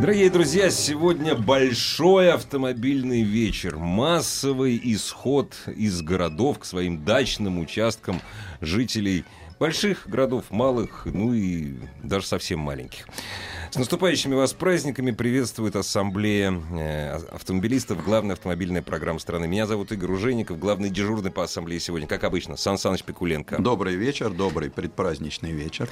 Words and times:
Дорогие 0.00 0.30
друзья, 0.30 0.70
сегодня 0.70 1.34
большой 1.34 2.32
автомобильный 2.32 3.22
вечер. 3.22 3.76
Массовый 3.76 4.80
исход 4.80 5.56
из 5.66 6.02
городов 6.02 6.60
к 6.60 6.64
своим 6.64 7.04
дачным 7.04 7.58
участкам 7.58 8.20
жителей 8.60 9.24
больших 9.58 10.08
городов, 10.08 10.44
малых, 10.50 11.02
ну 11.04 11.34
и 11.34 11.74
даже 12.00 12.26
совсем 12.26 12.60
маленьких. 12.60 13.08
С 13.72 13.76
наступающими 13.76 14.36
вас 14.36 14.52
праздниками 14.52 15.10
приветствует 15.10 15.74
Ассамблея 15.74 16.52
э, 16.52 17.16
автомобилистов, 17.32 18.02
главная 18.04 18.34
автомобильная 18.34 18.82
программа 18.82 19.18
страны. 19.18 19.48
Меня 19.48 19.66
зовут 19.66 19.90
Игорь 19.90 20.12
Ужеников, 20.12 20.60
главный 20.60 20.90
дежурный 20.90 21.32
по 21.32 21.42
Ассамблее 21.42 21.80
сегодня, 21.80 22.06
как 22.06 22.22
обычно, 22.22 22.56
Сан 22.56 22.78
Саныч 22.78 23.02
Пикуленко. 23.02 23.60
Добрый 23.60 23.96
вечер, 23.96 24.30
добрый 24.30 24.70
предпраздничный 24.70 25.50
вечер. 25.50 25.88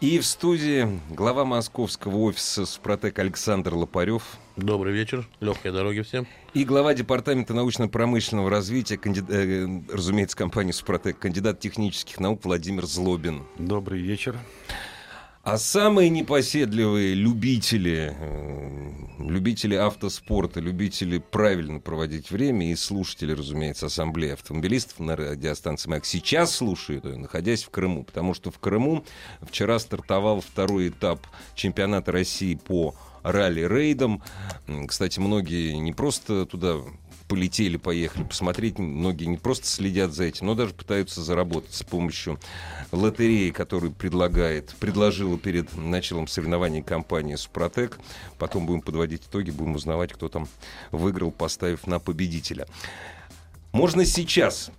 И 0.00 0.20
в 0.20 0.26
студии 0.26 1.00
глава 1.10 1.44
московского 1.44 2.18
офиса 2.18 2.66
«Супротек» 2.66 3.18
Александр 3.18 3.74
Лопарев. 3.74 4.22
Добрый 4.54 4.92
вечер, 4.92 5.26
легкой 5.40 5.72
дороги 5.72 6.02
всем. 6.02 6.24
И 6.54 6.64
глава 6.64 6.94
департамента 6.94 7.52
научно-промышленного 7.52 8.48
развития, 8.48 8.96
кандид... 8.96 9.24
э, 9.28 9.66
разумеется, 9.92 10.36
компании 10.36 10.70
«Супротек», 10.70 11.18
кандидат 11.18 11.58
технических 11.58 12.20
наук 12.20 12.44
Владимир 12.44 12.86
Злобин. 12.86 13.42
Добрый 13.58 14.00
вечер. 14.00 14.38
А 15.50 15.56
самые 15.56 16.10
непоседливые 16.10 17.14
любители, 17.14 18.14
э, 18.20 18.90
любители 19.18 19.76
автоспорта, 19.76 20.60
любители 20.60 21.16
правильно 21.16 21.80
проводить 21.80 22.30
время 22.30 22.70
и 22.70 22.76
слушатели, 22.76 23.32
разумеется, 23.32 23.86
ассамблеи 23.86 24.32
автомобилистов 24.32 25.00
на 25.00 25.16
радиостанции 25.16 25.88
«Маяк» 25.88 26.04
сейчас 26.04 26.54
слушают 26.54 27.04
находясь 27.04 27.64
в 27.64 27.70
Крыму, 27.70 28.04
потому 28.04 28.34
что 28.34 28.50
в 28.50 28.58
Крыму 28.58 29.06
вчера 29.40 29.78
стартовал 29.78 30.42
второй 30.42 30.90
этап 30.90 31.26
чемпионата 31.54 32.12
России 32.12 32.54
по 32.54 32.94
ралли-рейдам. 33.22 34.22
Кстати, 34.86 35.18
многие 35.18 35.72
не 35.78 35.94
просто 35.94 36.44
туда 36.44 36.76
полетели, 37.28 37.76
поехали 37.76 38.24
посмотреть. 38.24 38.78
Многие 38.78 39.26
не 39.26 39.36
просто 39.36 39.66
следят 39.66 40.12
за 40.12 40.24
этим, 40.24 40.46
но 40.46 40.54
даже 40.54 40.74
пытаются 40.74 41.22
заработать 41.22 41.74
с 41.74 41.82
помощью 41.82 42.40
лотереи, 42.90 43.50
которую 43.50 43.92
предлагает, 43.92 44.74
предложила 44.80 45.38
перед 45.38 45.76
началом 45.76 46.26
соревнований 46.26 46.82
компания 46.82 47.36
«Супротек». 47.36 47.98
Потом 48.38 48.66
будем 48.66 48.80
подводить 48.80 49.24
итоги, 49.26 49.50
будем 49.50 49.74
узнавать, 49.74 50.12
кто 50.12 50.28
там 50.28 50.48
выиграл, 50.90 51.30
поставив 51.30 51.86
на 51.86 52.00
победителя. 52.00 52.66
Можно 53.72 54.06
сейчас 54.06 54.70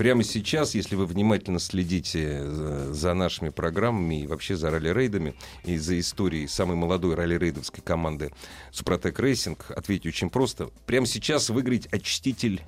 прямо 0.00 0.24
сейчас, 0.24 0.74
если 0.74 0.94
вы 0.94 1.04
внимательно 1.04 1.58
следите 1.58 2.42
за 2.90 3.12
нашими 3.12 3.50
программами 3.50 4.22
и 4.22 4.26
вообще 4.26 4.56
за 4.56 4.70
ралли-рейдами 4.70 5.34
и 5.66 5.76
за 5.76 6.00
историей 6.00 6.48
самой 6.48 6.74
молодой 6.74 7.14
ралли-рейдовской 7.14 7.82
команды 7.84 8.32
Супротек 8.72 9.20
Racing, 9.20 9.66
ответьте 9.68 10.08
очень 10.08 10.30
просто. 10.30 10.70
Прямо 10.86 11.04
сейчас 11.04 11.50
выиграть 11.50 11.86
очиститель 11.88 12.62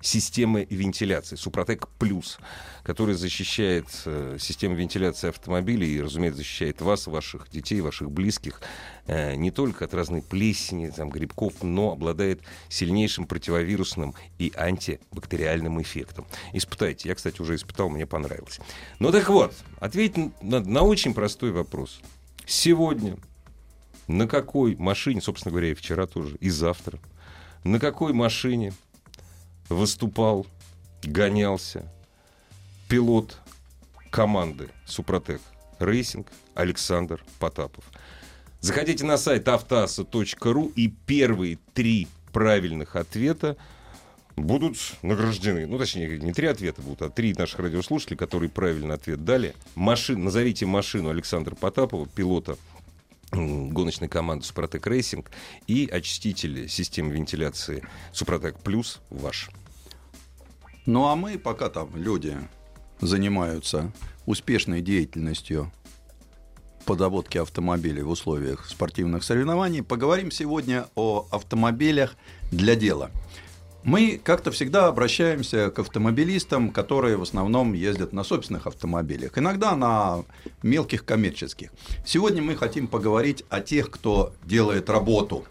системы 0.00 0.66
вентиляции 0.68 1.36
Супротек 1.36 1.88
Плюс, 1.98 2.38
который 2.82 3.14
защищает 3.14 3.86
э, 4.04 4.36
систему 4.38 4.74
вентиляции 4.74 5.28
автомобилей 5.28 5.88
и, 5.96 6.00
разумеется, 6.00 6.38
защищает 6.38 6.80
вас, 6.80 7.06
ваших 7.06 7.48
детей, 7.50 7.80
ваших 7.80 8.10
близких 8.10 8.60
э, 9.06 9.34
не 9.34 9.50
только 9.50 9.84
от 9.86 9.94
разной 9.94 10.22
плесени, 10.22 10.88
там, 10.90 11.10
грибков, 11.10 11.62
но 11.62 11.92
обладает 11.92 12.40
сильнейшим 12.68 13.26
противовирусным 13.26 14.14
и 14.38 14.52
антибактериальным 14.56 15.80
эффектом. 15.80 16.26
Испытайте. 16.52 17.08
Я, 17.08 17.14
кстати, 17.14 17.40
уже 17.40 17.56
испытал, 17.56 17.88
мне 17.88 18.06
понравилось. 18.06 18.60
Ну 18.98 19.10
так 19.10 19.28
вот, 19.28 19.54
ответь 19.80 20.16
на, 20.42 20.60
на 20.60 20.82
очень 20.82 21.14
простой 21.14 21.52
вопрос. 21.52 22.00
Сегодня 22.44 23.16
на 24.06 24.28
какой 24.28 24.76
машине, 24.76 25.20
собственно 25.20 25.50
говоря, 25.50 25.70
и 25.70 25.74
вчера 25.74 26.06
тоже, 26.06 26.36
и 26.40 26.48
завтра, 26.48 27.00
на 27.64 27.80
какой 27.80 28.12
машине 28.12 28.72
выступал, 29.68 30.46
гонялся 31.02 31.90
пилот 32.88 33.38
команды 34.10 34.68
«Супротек» 34.86 35.40
Racing 35.78 36.28
Александр 36.54 37.22
Потапов. 37.38 37.84
Заходите 38.60 39.04
на 39.04 39.18
сайт 39.18 39.48
автоаса.ру 39.48 40.72
и 40.74 40.88
первые 40.88 41.58
три 41.74 42.08
правильных 42.32 42.96
ответа 42.96 43.56
будут 44.36 44.76
награждены. 45.02 45.66
Ну, 45.66 45.78
точнее, 45.78 46.18
не 46.18 46.32
три 46.32 46.46
ответа 46.46 46.82
будут, 46.82 47.02
а 47.02 47.10
три 47.10 47.34
наших 47.34 47.60
радиослушателей, 47.60 48.16
которые 48.16 48.48
правильный 48.48 48.94
ответ 48.94 49.24
дали. 49.24 49.54
Машин, 49.74 50.24
назовите 50.24 50.66
машину 50.66 51.10
Александра 51.10 51.54
Потапова, 51.54 52.06
пилота 52.06 52.56
гоночной 53.32 54.08
команды 54.08 54.44
Супротек 54.44 54.86
Racing 54.86 55.30
и 55.66 55.88
очиститель 55.90 56.68
системы 56.68 57.12
вентиляции 57.12 57.86
Супротек 58.12 58.58
Плюс 58.58 59.00
ваш. 59.10 59.50
Ну 60.86 61.06
а 61.06 61.16
мы, 61.16 61.38
пока 61.38 61.68
там 61.68 61.90
люди 61.96 62.36
занимаются 63.00 63.92
успешной 64.24 64.80
деятельностью 64.80 65.72
по 66.84 66.94
автомобилей 67.42 68.02
в 68.02 68.10
условиях 68.10 68.66
спортивных 68.66 69.24
соревнований, 69.24 69.82
поговорим 69.82 70.30
сегодня 70.30 70.86
о 70.94 71.26
автомобилях 71.32 72.14
для 72.52 72.76
дела. 72.76 73.10
Мы 73.86 74.20
как-то 74.20 74.50
всегда 74.50 74.88
обращаемся 74.88 75.70
к 75.70 75.78
автомобилистам, 75.78 76.70
которые 76.70 77.16
в 77.16 77.22
основном 77.22 77.72
ездят 77.72 78.12
на 78.12 78.24
собственных 78.24 78.66
автомобилях, 78.66 79.38
иногда 79.38 79.76
на 79.76 80.24
мелких 80.64 81.04
коммерческих. 81.04 81.70
Сегодня 82.04 82.42
мы 82.42 82.56
хотим 82.56 82.88
поговорить 82.88 83.44
о 83.48 83.60
тех, 83.60 83.88
кто 83.92 84.32
делает 84.44 84.90
работу, 84.90 85.44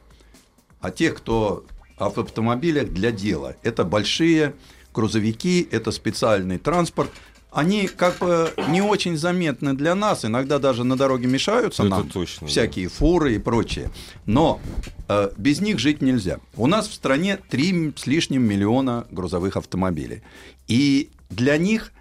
о 0.82 0.92
тех, 0.92 1.16
кто 1.16 1.64
в 1.98 2.20
автомобилях 2.20 2.90
для 2.90 3.14
дела. 3.14 3.56
Это 3.64 3.86
большие 3.86 4.54
грузовики, 4.94 5.66
это 5.72 5.92
специальный 5.92 6.58
транспорт, 6.58 7.12
они 7.56 7.88
как 7.88 8.18
бы 8.18 8.54
не 8.68 8.82
очень 8.82 9.16
заметны 9.18 9.74
для 9.74 9.96
нас, 9.96 10.26
иногда 10.26 10.60
даже 10.60 10.84
на 10.84 10.98
дороге 10.98 11.28
мешаются 11.28 11.84
Это 11.84 11.90
нам, 11.90 12.10
точно, 12.10 12.48
всякие 12.48 12.90
фуры 12.90 13.36
и 13.36 13.40
прочее. 13.40 13.92
Но 14.26 14.60
э, 15.08 15.32
без 15.38 15.62
них 15.62 15.80
жить 15.80 16.02
нельзя. 16.02 16.40
У 16.58 16.68
нас 16.68 16.90
в 16.90 16.94
стране 16.94 17.38
3 17.38 17.94
с 17.96 18.08
лишним 18.08 18.44
миллиона 18.44 19.08
грузовых 19.10 19.56
автомобилей. 19.56 20.22
И 20.68 21.10
для 21.30 21.58
них 21.58 21.94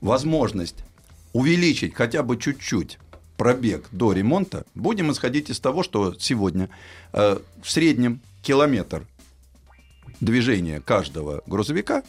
возможность 0.00 0.76
увеличить 1.34 1.94
хотя 1.94 2.22
бы 2.22 2.38
чуть-чуть 2.38 2.98
пробег 3.36 3.88
до 3.92 4.14
ремонта, 4.14 4.64
будем 4.74 5.12
исходить 5.12 5.50
из 5.50 5.60
того, 5.60 5.82
что 5.82 6.14
сегодня 6.18 6.70
э, 7.12 7.38
в 7.62 7.70
среднем 7.70 8.20
километр 8.40 9.06
движения 10.20 10.80
каждого 10.80 11.42
грузовика 11.46 12.02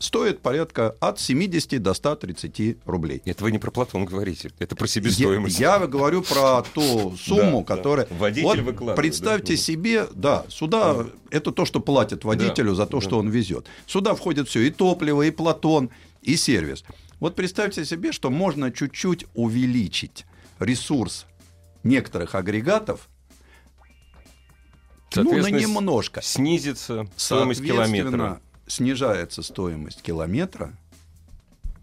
стоит 0.00 0.40
порядка 0.40 0.96
от 0.98 1.20
70 1.20 1.80
до 1.80 1.94
130 1.94 2.78
рублей. 2.86 3.22
Это 3.24 3.44
вы 3.44 3.52
не 3.52 3.58
про 3.58 3.70
Платон 3.70 4.06
говорите, 4.06 4.50
это 4.58 4.74
про 4.74 4.88
себестоимость. 4.88 5.60
Я, 5.60 5.76
я 5.76 5.86
говорю 5.86 6.22
про 6.22 6.62
ту 6.62 7.16
сумму, 7.16 7.64
Да, 7.66 7.76
которая... 7.76 8.06
да. 8.06 8.16
Водитель 8.16 8.44
Вот 8.44 8.58
выкладывает, 8.58 8.96
Представьте 8.96 9.54
да. 9.54 9.58
себе, 9.62 10.06
да, 10.14 10.44
сюда 10.48 11.06
это 11.30 11.52
то, 11.52 11.64
что 11.64 11.80
платят 11.80 12.24
водителю 12.24 12.70
Да, 12.70 12.76
за 12.76 12.86
то, 12.86 12.98
да. 13.00 13.06
что 13.06 13.18
он 13.18 13.28
везет. 13.28 13.66
Сюда 13.86 14.14
входит 14.14 14.48
все, 14.48 14.60
и 14.60 14.70
топливо, 14.70 15.22
и 15.22 15.30
Платон, 15.30 15.90
и 16.22 16.36
сервис. 16.36 16.84
Вот 17.20 17.36
представьте 17.36 17.84
себе, 17.84 18.12
что 18.12 18.30
можно 18.30 18.72
чуть-чуть 18.72 19.26
увеличить 19.34 20.24
ресурс 20.58 21.26
некоторых 21.84 22.34
агрегатов, 22.34 23.08
ну, 25.14 25.36
на 25.42 25.50
немножко. 25.50 26.22
Снизится 26.22 27.06
стоимость 27.16 27.64
километра. 27.64 28.40
Снижается 28.70 29.42
стоимость 29.42 30.00
километра 30.00 30.72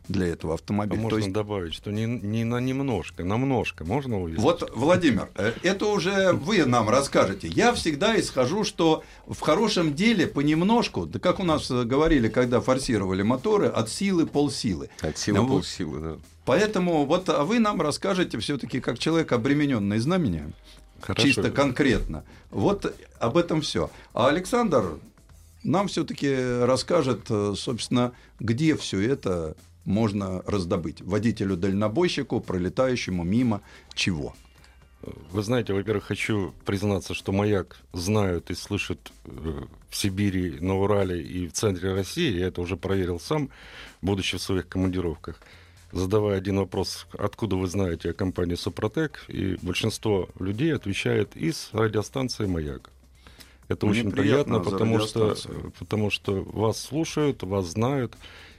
для 0.07 0.28
этого 0.28 0.54
А 0.54 0.56
автомобиля. 0.56 1.01
можно 1.01 1.10
То 1.10 1.18
есть 1.18 1.34
добавить, 1.34 1.74
что 1.74 1.92
не, 1.92 2.06
не 2.06 2.45
на 2.45 2.62
немножко, 2.62 3.25
на 3.25 3.36
множко 3.36 3.84
можно 3.84 4.22
увеличить? 4.22 4.42
Вот, 4.42 4.72
Владимир, 4.74 5.28
э, 5.36 5.51
это 5.63 5.86
уже 5.88 6.31
вы 6.31 6.63
нам 6.63 6.88
расскажете. 6.89 7.50
Я 7.50 7.74
всегда 7.74 8.18
исхожу, 8.18 8.63
что 8.63 9.04
в 9.28 9.38
хорошем 9.42 9.95
деле 9.95 10.28
понемножку, 10.28 11.06
да 11.06 11.19
как 11.19 11.42
у 11.42 11.44
нас 11.44 11.69
говорили, 11.69 12.30
когда 12.30 12.62
форсировали 12.62 13.22
моторы, 13.22 13.68
от 13.68 13.90
силы 13.90 14.25
полсилы. 14.25 14.90
От 15.01 15.18
силы 15.18 15.40
Ну, 15.40 15.48
полсилы, 15.50 16.00
да. 16.00 16.16
Поэтому 16.45 17.06
вот 17.06 17.28
а 17.28 17.44
вы 17.44 17.60
нам 17.60 17.81
расскажете 17.81 18.40
все-таки 18.40 18.80
как 18.80 18.98
человек, 18.98 19.33
обремененный 19.33 20.00
знамением, 20.00 20.54
Хорошо. 21.01 21.28
чисто 21.28 21.51
конкретно. 21.51 22.24
Вот 22.50 22.95
об 23.19 23.36
этом 23.36 23.60
все. 23.60 23.90
А 24.13 24.30
Александр 24.30 25.00
нам 25.68 25.88
все-таки 25.88 26.34
расскажет, 26.64 27.30
э, 27.30 27.54
собственно, 27.56 28.14
где 28.40 28.75
все 28.75 29.02
это 29.02 29.56
можно 29.86 30.42
раздобыть 30.48 31.02
водителю-дальнобойщику, 31.02 32.40
пролетающему 32.42 33.24
мимо 33.24 33.62
чего. 33.94 34.34
Вы 35.31 35.44
знаете, 35.44 35.74
во-первых, 35.74 36.06
хочу 36.06 36.54
признаться, 36.66 37.14
что 37.14 37.31
«Маяк» 37.31 37.78
знают 37.94 38.50
и 38.50 38.56
слышат 38.56 39.12
э, 39.25 39.64
в 39.90 39.96
Сибири, 39.96 40.60
на 40.60 40.75
Урале 40.78 41.22
и 41.22 41.48
в 41.48 41.54
центре 41.54 41.94
России. 41.94 42.38
Я 42.38 42.48
это 42.48 42.62
уже 42.62 42.78
проверил 42.78 43.19
сам, 43.19 43.50
будучи 44.02 44.38
в 44.38 44.42
своих 44.42 44.68
командировках. 44.68 45.40
Задавая 45.92 46.38
один 46.38 46.58
вопрос, 46.60 47.08
откуда 47.18 47.56
вы 47.56 47.68
знаете 47.68 48.10
о 48.10 48.14
компании 48.14 48.56
«Супротек», 48.56 49.24
и 49.28 49.58
большинство 49.62 50.30
людей 50.40 50.74
отвечает 50.74 51.38
из 51.38 51.69
радиостанции 51.74 52.46
«Маяк». 52.46 52.90
Это 53.68 53.86
Мне 53.86 54.00
очень 54.00 54.12
приятно 54.12 54.60
приятно, 54.60 54.72
потому 54.72 55.00
что, 55.00 55.36
потому 55.78 56.10
что 56.10 56.42
вас 56.44 56.80
слушают, 56.80 57.44
вас 57.44 57.66
знают, 57.66 58.16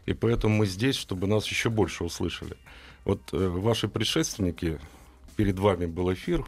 и 0.06 0.12
поэтому 0.12 0.56
мы 0.56 0.66
здесь, 0.66 0.96
чтобы 0.96 1.26
нас 1.26 1.46
еще 1.46 1.70
больше 1.70 2.05
услышали. 2.05 2.56
Вот 3.05 3.20
э, 3.32 3.49
ваши 3.49 3.88
предшественники, 3.88 4.78
перед 5.37 5.58
вами 5.58 5.87
был 5.87 6.12
эфир, 6.12 6.44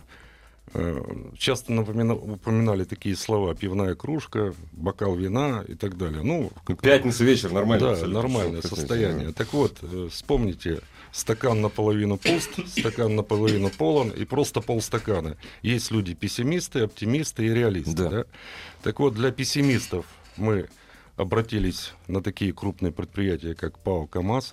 э, 0.75 1.03
часто 1.39 1.73
напомина- 1.73 2.15
упоминали 2.15 2.85
такие 2.85 3.17
слова 3.17 3.55
«пивная 3.55 3.95
кружка», 3.95 4.53
«бокал 4.73 5.15
вина» 5.15 5.65
и 5.67 5.75
так 5.75 5.97
далее. 5.97 6.23
Ну, 6.23 6.51
Пятница 6.83 7.25
вечер, 7.25 7.53
нормально. 7.53 7.87
да, 7.87 7.93
абсолютно. 7.93 8.23
нормальное 8.23 8.62
состояние. 8.62 9.33
Так 9.33 9.53
вот, 9.55 9.79
э, 9.83 10.09
вспомните, 10.11 10.81
стакан 11.12 11.61
наполовину 11.61 12.17
пуст, 12.17 12.51
стакан 12.67 13.17
наполовину 13.17 13.71
полон 13.71 14.11
и 14.11 14.25
просто 14.25 14.61
полстакана. 14.61 15.37
Есть 15.62 15.91
люди 15.91 16.15
пессимисты, 16.15 16.81
оптимисты 16.81 17.47
и 17.47 17.55
реалисты. 17.55 17.95
Да. 17.95 18.09
да? 18.11 18.25
Так 18.83 19.01
вот, 19.01 19.15
для 19.15 19.31
пессимистов 19.31 20.07
мы 20.37 20.69
обратились 21.17 21.93
на 22.09 22.23
такие 22.23 22.53
крупные 22.53 22.93
предприятия, 22.93 23.55
как 23.55 23.79
ПАО 23.79 24.07
«КамАЗ», 24.07 24.53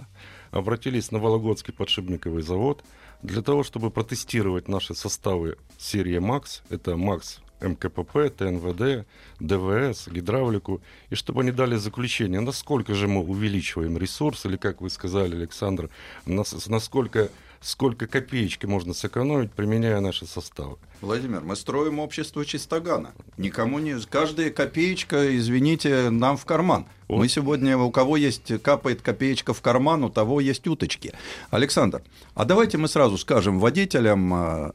обратились 0.52 1.12
на 1.12 1.20
Вологодский 1.20 1.74
подшипниковый 1.74 2.44
завод 2.44 2.84
для 3.22 3.42
того, 3.42 3.64
чтобы 3.64 3.90
протестировать 3.90 4.68
наши 4.68 4.94
составы 4.94 5.58
серии 5.78 6.20
МАКС. 6.20 6.64
Это 6.70 6.98
МАКС 6.98 7.42
МКПП, 7.62 8.30
ТНВД, 8.36 9.06
ДВС, 9.40 10.08
гидравлику, 10.08 10.82
и 11.10 11.16
чтобы 11.16 11.42
они 11.42 11.52
дали 11.52 11.76
заключение, 11.76 12.40
насколько 12.40 12.94
же 12.94 13.08
мы 13.08 13.22
увеличиваем 13.22 13.98
ресурс, 13.98 14.46
или, 14.46 14.58
как 14.58 14.82
вы 14.82 14.90
сказали, 14.90 15.36
Александр, 15.36 15.90
нас- 16.26 16.68
насколько 16.68 17.30
сколько 17.60 18.08
копеечки 18.08 18.66
можно 18.66 18.94
сэкономить, 18.94 19.52
применяя 19.52 20.00
наши 20.00 20.26
составы. 20.26 20.78
Владимир, 21.02 21.42
мы 21.42 21.56
строим 21.56 22.00
общество 22.00 22.46
чистогана. 22.46 23.14
Никому 23.38 23.80
не... 23.80 24.00
Каждая 24.10 24.52
копеечка, 24.52 25.36
извините, 25.36 26.10
нам 26.10 26.38
в 26.38 26.46
карман. 26.46 26.86
Вот. 27.08 27.18
Мы 27.18 27.28
сегодня, 27.30 27.78
у 27.78 27.92
кого 27.92 28.18
есть, 28.18 28.62
капает 28.62 29.02
копеечка 29.02 29.54
в 29.54 29.62
карман, 29.62 30.04
у 30.04 30.10
того 30.10 30.40
есть 30.40 30.68
уточки. 30.68 31.14
Александр, 31.50 32.02
а 32.36 32.46
давайте 32.46 32.78
мы 32.78 32.88
сразу 32.88 33.18
скажем 33.18 33.60
водителям, 33.60 34.34
э, 34.34 34.72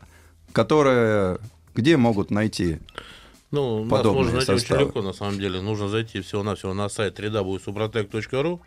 которые 0.52 1.38
где 1.74 1.96
могут 1.96 2.30
найти 2.30 2.78
Ну, 3.50 3.84
нас 3.84 4.04
можно 4.04 4.32
найти 4.32 4.46
составы. 4.46 4.76
очень 4.80 4.86
легко, 4.86 5.02
на 5.02 5.12
самом 5.12 5.38
деле. 5.38 5.60
Нужно 5.60 5.88
зайти 5.88 6.20
всего-навсего 6.20 6.74
на 6.74 6.88
сайт 6.88 7.18
www.suprotec.ru. 7.18 8.60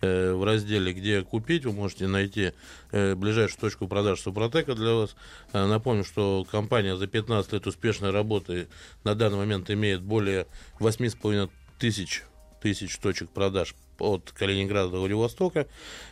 Э, 0.00 0.32
В 0.34 0.44
разделе 0.44 0.92
«Где 0.92 1.22
купить» 1.22 1.64
вы 1.64 1.72
можете 1.72 2.06
найти 2.06 2.52
э, 2.90 3.14
ближайшую 3.14 3.60
точку 3.60 3.88
продаж 3.88 4.20
Супротека 4.20 4.74
для 4.74 4.92
вас. 4.94 5.16
Э, 5.52 5.66
Напомню, 5.66 6.04
что 6.04 6.46
компания 6.50 6.96
за 6.96 7.06
15 7.06 7.52
лет 7.52 7.66
успешной 7.66 8.10
работы 8.10 8.68
на 9.04 9.14
данный 9.14 9.38
момент 9.38 9.70
имеет 9.70 10.02
более 10.02 10.46
8,5 10.80 11.50
тысяч, 11.78 12.22
тысяч 12.60 12.98
точек 12.98 13.30
продаж 13.30 13.74
от 13.98 14.32
Калининграда 14.32 14.90
до 14.90 15.00
Владивостока. 15.00 15.66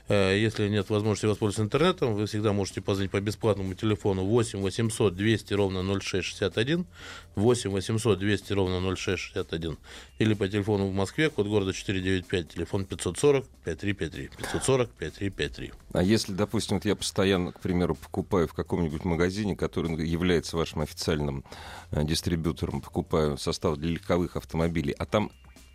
Э, 0.09 0.37
Если 0.39 0.69
нет 0.69 0.91
возможности 0.91 1.27
воспользоваться 1.27 1.63
интернетом, 1.63 2.15
вы 2.15 2.27
всегда 2.27 2.53
можете 2.53 2.81
позвонить 2.81 3.11
по 3.11 3.21
бесплатному 3.21 3.75
телефону 3.75 4.25
8 4.25 4.61
800 4.61 5.15
200 5.15 5.55
ровно 5.55 5.83
0661, 6.01 6.87
8 7.35 7.71
800 7.71 8.19
200 8.19 8.53
ровно 8.53 8.97
0661, 8.97 9.79
или 10.19 10.35
по 10.35 10.49
телефону 10.49 10.89
в 10.89 10.93
Москве, 10.93 11.31
код 11.31 11.47
города 11.47 11.73
495, 11.73 12.49
телефон 12.49 12.85
540 12.85 13.45
5353, 13.65 14.31
540 14.37 14.91
5353. 14.91 15.73
А 15.93 16.03
если, 16.03 16.33
допустим, 16.33 16.77
вот 16.77 16.85
я 16.85 16.97
постоянно, 16.97 17.53
к 17.53 17.61
примеру, 17.61 17.95
покупаю 17.95 18.49
в 18.49 18.55
каком-нибудь 18.55 19.05
магазине, 19.05 19.57
который 19.57 19.93
является 20.07 20.57
вашим 20.57 20.81
официальным 20.81 21.45
э, 21.91 22.05
дистрибьютором, 22.05 22.81
покупаю 22.81 23.39
состав 23.39 23.77
для 23.77 23.91
легковых 23.91 24.37
автомобилей, 24.37 24.95
а 24.99 25.07
там 25.07 25.31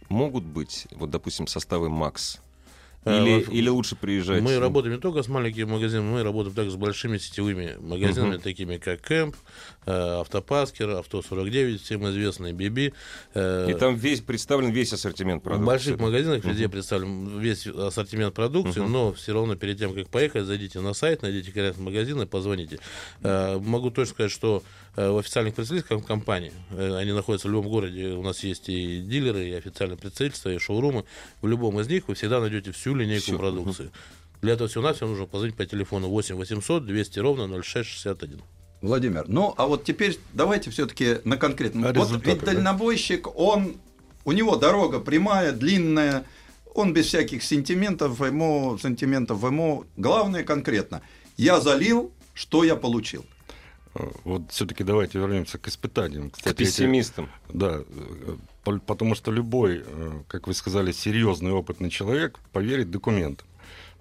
могут 0.10 0.44
быть, 0.44 0.88
вот, 0.92 1.10
допустим, 1.10 1.48
составы 1.48 1.90
МАКС? 1.90 2.40
Э, 3.06 3.22
Или, 3.22 3.46
вот 3.46 3.54
или 3.54 3.70
лучше 3.70 3.96
приезжать? 3.96 4.44
Мы 4.44 4.60
работаем 4.60 4.96
не 4.96 5.02
только 5.02 5.24
с 5.24 5.28
маленькими 5.28 5.64
магазинами, 5.66 6.12
мы 6.12 6.24
работаем 6.24 6.56
также 6.56 6.72
с 6.72 6.76
большими 6.76 7.18
сетевыми 7.18 7.76
магазинами, 7.80 8.34
Мгм. 8.34 8.42
такими 8.42 8.78
как 8.78 9.02
Кэмп, 9.02 9.36
Автопаскер, 9.88 10.90
Авто 10.92 11.22
49, 11.22 11.82
всем 11.82 12.08
известный 12.10 12.52
Биби. 12.54 12.94
э, 13.34 13.68
И 13.72 13.74
там 13.74 13.96
весь 13.96 14.22
представлен 14.22 14.72
весь 14.72 14.92
ассортимент 14.94 15.42
В 15.42 15.46
продуктов. 15.46 15.66
больших 15.68 16.00
магазинах 16.00 16.44
везде 16.44 16.68
представлен 16.70 17.40
весь 17.40 17.66
ассортимент 17.68 18.34
продукции, 18.34 18.82
Мгм. 18.82 18.92
но 18.92 19.14
все 19.14 19.34
равно 19.34 19.56
перед 19.56 19.78
тем, 19.80 19.94
как 19.94 20.10
поехать, 20.10 20.46
зайдите 20.46 20.80
на 20.82 20.94
сайт, 20.94 21.22
найдите 21.22 21.52
конкретный 21.52 21.86
магазин 21.86 22.22
и 22.22 22.26
позвоните. 22.26 22.80
Э, 23.24 23.58
Могу 23.60 23.90
точно 23.92 24.14
сказать, 24.14 24.32
что 24.32 24.64
э, 24.96 25.10
в 25.10 25.18
официальных 25.18 25.56
представительствах 25.56 26.06
компании, 26.06 26.52
э, 26.72 26.96
они 26.98 27.12
находятся 27.12 27.48
в 27.48 27.52
любом 27.52 27.70
городе, 27.70 28.10
у 28.10 28.24
нас 28.24 28.44
есть 28.44 28.68
и 28.70 29.00
дилеры, 29.00 29.48
и 29.48 29.54
официальные 29.54 29.98
представительства, 29.98 30.50
и 30.50 30.58
шоурумы. 30.58 31.06
В 31.42 31.48
любом 31.48 31.80
из 31.80 31.88
них 31.88 32.08
вы 32.08 32.16
всегда 32.16 32.40
найдете 32.40 32.72
всю 32.72 32.96
линейку 32.96 33.24
Всё, 33.26 33.38
продукции. 33.38 33.92
Для 34.42 34.54
этого 34.54 34.68
всего 34.70 34.84
навсего 34.84 35.10
нужно 35.10 35.26
позвонить 35.26 35.56
по 35.56 35.66
телефону 35.66 36.08
8 36.10 36.36
800 36.36 36.86
200 36.86 37.20
ровно 37.20 37.48
0661. 37.48 38.42
Владимир, 38.82 39.26
ну 39.28 39.54
а 39.58 39.66
вот 39.66 39.84
теперь 39.84 40.20
давайте 40.34 40.70
все-таки 40.70 41.18
на 41.24 41.38
конкретном. 41.38 41.86
А 41.86 41.94
вот 41.94 42.26
ведь 42.26 42.40
да? 42.40 42.46
дальнобойщик, 42.48 43.28
он, 43.36 43.78
у 44.24 44.32
него 44.32 44.56
дорога 44.56 45.00
прямая, 45.00 45.52
длинная, 45.52 46.26
он 46.76 46.94
без 46.94 47.08
всяких 47.08 47.44
сентиментов, 47.44 48.20
ему, 48.22 48.78
сантиментов 48.78 49.44
ему. 49.44 49.86
Главное 49.98 50.44
конкретно. 50.44 51.02
Я 51.36 51.60
залил, 51.60 52.12
что 52.36 52.64
я 52.64 52.76
получил. 52.76 53.26
Э, 53.96 54.08
Вот 54.24 54.44
все-таки 54.52 54.84
давайте 54.84 55.18
вернемся 55.18 55.58
к 55.58 55.68
испытаниям. 55.68 56.30
К 56.30 56.36
Кстати, 56.38 56.54
эти- 56.54 56.64
пессимистам. 56.70 57.30
Да, 57.50 57.82
э, 58.66 58.80
потому 58.86 59.16
что 59.16 59.32
любой, 59.32 59.84
э, 59.86 60.12
как 60.28 60.48
вы 60.48 60.54
сказали, 60.54 60.92
серьезный 60.92 61.52
опытный 61.52 61.90
человек 61.90 62.38
поверит 62.52 62.92
документам. 62.92 63.48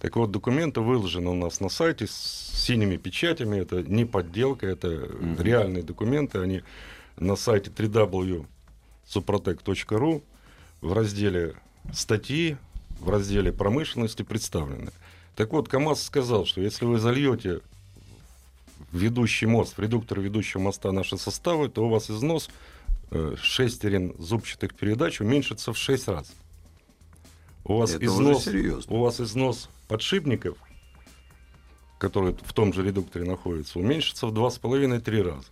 Так 0.00 0.16
вот, 0.16 0.30
документы 0.30 0.80
выложены 0.80 1.30
у 1.30 1.34
нас 1.34 1.60
на 1.60 1.68
сайте 1.68 2.06
с 2.06 2.52
синими 2.54 2.96
печатями. 2.96 3.58
Это 3.58 3.82
не 3.82 4.04
подделка, 4.04 4.66
это 4.66 4.88
э, 4.88 5.36
реальные 5.38 5.82
документы. 5.82 6.38
Они 6.38 6.62
на 7.16 7.36
сайте 7.36 7.70
www.suprotec.ru 7.70 10.22
в 10.82 10.92
разделе 10.92 11.54
статьи, 11.92 12.56
в 13.00 13.08
разделе 13.08 13.52
промышленности 13.52 14.22
представлены. 14.22 14.90
Так 15.34 15.52
вот, 15.52 15.68
КАМАЗ 15.68 16.02
сказал, 16.02 16.46
что 16.46 16.60
если 16.60 16.84
вы 16.84 16.98
зальете 16.98 17.60
в 18.92 18.98
ведущий 18.98 19.46
мост, 19.46 19.76
в 19.76 19.80
редуктор 19.80 20.20
ведущего 20.20 20.60
моста 20.60 20.92
наши 20.92 21.18
составы, 21.18 21.68
то 21.68 21.86
у 21.86 21.88
вас 21.88 22.10
износ 22.10 22.48
э, 23.10 23.34
шестерен 23.40 24.14
зубчатых 24.18 24.74
передач 24.74 25.20
уменьшится 25.20 25.72
в 25.72 25.78
6 25.78 26.08
раз. 26.08 26.32
У 27.68 27.78
вас, 27.78 27.94
Это 27.94 28.04
износ, 28.06 28.46
у 28.88 28.98
вас 28.98 29.20
износ 29.20 29.68
подшипников, 29.88 30.56
которые 31.98 32.34
в 32.42 32.52
том 32.52 32.72
же 32.72 32.84
редукторе 32.84 33.24
находятся, 33.24 33.78
уменьшится 33.78 34.26
в 34.26 34.32
2,5-3 34.32 35.22
раза. 35.22 35.48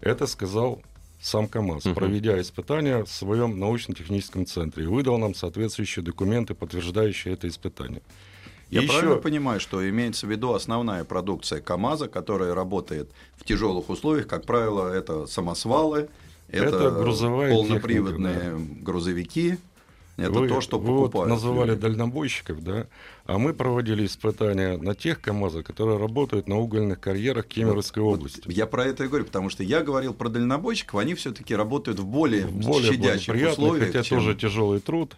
Это 0.00 0.26
сказал 0.26 0.80
сам 1.20 1.46
КАМАЗ, 1.48 1.84
Мгм. 1.86 1.94
проведя 1.94 2.40
испытания 2.40 3.02
в 3.04 3.08
своем 3.10 3.58
научно-техническом 3.58 4.46
центре 4.46 4.84
и 4.84 4.86
выдал 4.86 5.18
нам 5.18 5.34
соответствующие 5.34 6.04
документы, 6.04 6.54
подтверждающие 6.54 7.34
это 7.34 7.48
испытание. 7.48 8.02
Я 8.70 8.82
И 8.82 8.86
правильно 8.86 9.12
еще- 9.12 9.22
понимаю, 9.22 9.60
что 9.60 9.88
имеется 9.88 10.26
в 10.26 10.30
виду 10.30 10.52
основная 10.52 11.04
продукция 11.04 11.60
КАМАЗа, 11.60 12.08
которая 12.08 12.54
работает 12.54 13.08
в 13.36 13.44
тяжелых 13.44 13.88
условиях, 13.90 14.26
как 14.26 14.44
правило, 14.44 14.88
это 14.92 15.26
самосвалы, 15.26 16.08
это, 16.48 16.64
Это 16.76 16.90
грузовая 16.90 17.52
полноприводные 17.52 18.58
грузовики, 18.82 19.56
это 20.16 20.30
вы, 20.32 20.48
то, 20.48 20.60
что 20.60 20.78
вы 20.78 20.92
вот 20.94 21.12
покупают. 21.12 21.30
называли 21.30 21.70
люди. 21.70 21.80
дальнобойщиков, 21.82 22.62
да? 22.62 22.86
А 23.26 23.38
мы 23.38 23.52
проводили 23.54 24.06
испытания 24.06 24.76
на 24.78 24.94
тех 24.94 25.20
КАМАЗах, 25.20 25.64
которые 25.66 25.98
работают 25.98 26.48
на 26.48 26.58
угольных 26.58 27.00
карьерах 27.00 27.46
Кемеровской 27.46 28.02
Вот 28.02 28.14
области. 28.20 28.40
Я 28.46 28.66
про 28.66 28.84
это 28.86 29.04
и 29.04 29.08
говорю, 29.08 29.24
потому 29.26 29.50
что 29.50 29.62
я 29.62 29.82
говорил 29.82 30.14
про 30.14 30.28
дальнобойщиков, 30.28 30.98
они 31.00 31.14
все-таки 31.14 31.54
работают 31.54 31.98
в 32.00 32.06
более, 32.06 32.46
Более 32.46 32.92
щадящих 32.92 33.34
условиях. 33.52 33.86
хотя 33.88 34.02
чем- 34.02 34.18
тоже 34.18 34.34
тяжелый 34.36 34.80
труд, 34.80 35.16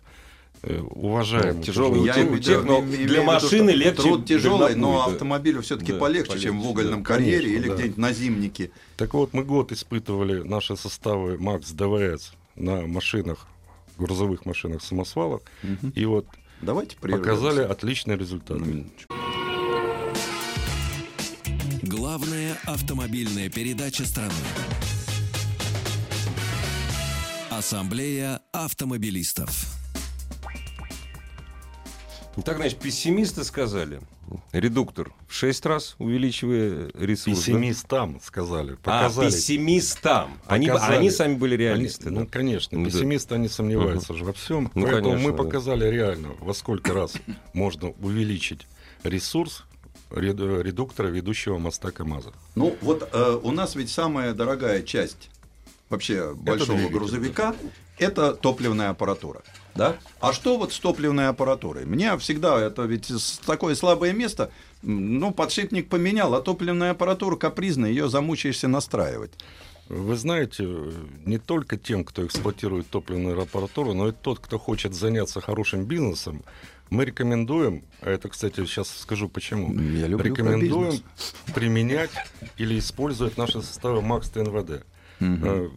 э, 0.62 0.80
уважаемый. 0.80 1.62
Тяжелый 1.62 2.02
Я 2.04 2.12
у 2.12 2.14
тех- 2.14 2.16
имею 2.24 2.32
у 2.32 2.36
в 2.36 2.40
тех, 2.40 2.58
виду- 2.58 2.66
но 2.66 2.80
в 2.80 2.86
для 2.90 2.98
виду, 3.06 3.22
машины 3.22 3.70
что 3.72 3.78
легче 3.78 4.02
Труд 4.02 4.24
тяжелый, 4.26 4.74
но 4.74 4.92
да. 4.98 5.12
автомобилю 5.12 5.62
все-таки 5.62 5.92
Да, 5.92 5.98
полегче, 5.98 6.28
полегче, 6.28 6.46
чем 6.48 6.60
в 6.60 6.62
да. 6.64 6.68
угольном 6.70 7.04
Конечно, 7.04 7.30
карьере 7.38 7.56
или 7.56 7.68
да. 7.68 7.74
где-нибудь 7.74 7.98
на 7.98 8.12
зимнике. 8.12 8.70
Так 8.96 9.14
вот, 9.14 9.32
мы 9.34 9.44
год 9.44 9.70
испытывали 9.70 10.42
наши 10.42 10.76
составы 10.76 11.38
МАКС 11.38 11.70
ДВС 11.72 12.32
на 12.56 12.86
машинах 12.86 13.46
грузовых 13.98 14.46
машинах, 14.46 14.82
самосвалах. 14.82 15.42
И 15.94 16.04
вот 16.04 16.26
Давайте 16.60 16.96
показали 16.96 17.56
прервемся. 17.56 17.72
отличные 17.72 18.16
результаты. 18.16 18.60
На 18.60 18.64
минуточку. 18.64 19.14
Главная 21.82 22.56
автомобильная 22.66 23.48
передача 23.48 24.04
страны. 24.04 24.32
Ассамблея 27.50 28.40
автомобилистов. 28.52 29.50
Так, 32.44 32.56
значит, 32.56 32.78
пессимисты 32.78 33.42
сказали. 33.42 34.00
Редуктор 34.52 35.12
в 35.28 35.35
6 35.35 35.66
раз 35.66 35.94
увеличивая 35.99 36.90
ресурс. 36.94 37.38
да? 37.38 37.44
Пессимистам 37.44 38.20
сказали, 38.23 38.73
А, 38.73 38.76
показали. 38.76 39.26
пессимистам. 39.30 40.38
Они, 40.47 40.66
Показали. 40.68 40.97
они 40.97 41.11
сами 41.11 41.35
были 41.35 41.56
реалисты. 41.56 42.08
Они- 42.08 42.16
да? 42.16 42.20
ну, 42.23 42.28
конечно, 42.30 42.78
Ну, 42.78 42.85
да. 42.85 42.90
пессимисты, 42.90 43.35
они 43.35 43.49
сомневаются 43.49 44.14
же 44.14 44.25
во 44.25 44.32
всем. 44.32 44.70
Ну, 44.75 44.82
Поэтому 44.82 45.11
конечно, 45.12 45.30
мы 45.30 45.37
да. 45.37 45.42
показали 45.42 45.90
реально, 45.90 46.28
во 46.40 46.54
сколько 46.54 46.92
раз 46.92 47.14
можно 47.52 47.90
увеличить 48.00 48.66
ресурс 49.04 49.64
реду- 50.11 50.61
редуктора 50.62 51.08
ведущего 51.08 51.58
моста 51.58 51.90
КАМАЗа. 51.90 52.32
Ну, 52.54 52.76
вот 52.80 53.08
э, 53.12 53.40
у 53.42 53.50
нас 53.52 53.75
ведь 53.75 53.90
самая 53.90 54.32
дорогая 54.35 54.82
часть 54.82 55.30
вообще 55.90 56.35
большого 56.35 56.88
грузовика 56.88 57.54
это 57.99 58.32
топливная 58.35 58.90
аппаратура. 58.90 59.42
Да? 59.75 59.96
А 60.20 60.32
что 60.32 60.58
вот 60.58 60.72
с 60.72 60.78
топливной 60.78 61.28
аппаратурой? 61.28 61.84
Мне 61.84 62.16
всегда 62.18 62.60
это 62.60 62.82
ведь 62.82 63.12
такое 63.46 63.75
слабое 63.75 64.12
место. 64.12 64.50
Ну, 64.82 65.32
подшипник 65.32 65.88
поменял, 65.88 66.34
а 66.34 66.40
топливная 66.40 66.92
аппаратура 66.92 67.37
капризная, 67.37 67.90
ее 67.90 68.08
замучаешься 68.08 68.68
настраивать. 68.68 69.32
Вы 69.88 70.16
знаете, 70.16 70.68
не 71.25 71.38
только 71.38 71.78
тем, 71.78 72.04
кто 72.04 72.26
эксплуатирует 72.26 72.88
топливную 72.88 73.40
аппаратуру, 73.40 73.94
но 73.94 74.08
и 74.08 74.12
тот, 74.12 74.38
кто 74.38 74.58
хочет 74.58 74.94
заняться 74.94 75.40
хорошим 75.40 75.87
бизнесом, 75.87 76.42
мы 76.90 77.04
рекомендуем, 77.04 77.84
а 78.00 78.10
это, 78.10 78.28
кстати, 78.28 78.64
сейчас 78.66 78.88
скажу 78.90 79.28
почему, 79.28 79.72
Я 79.75 80.06
люблю 80.06 80.30
рекомендуем 80.30 80.94
применять 81.54 82.10
или 82.56 82.78
использовать 82.78 83.37
наши 83.37 83.62
составы 83.62 84.02
МАКС 84.02 84.30
ТНВД. 84.30 84.84
Э, 85.20 85.68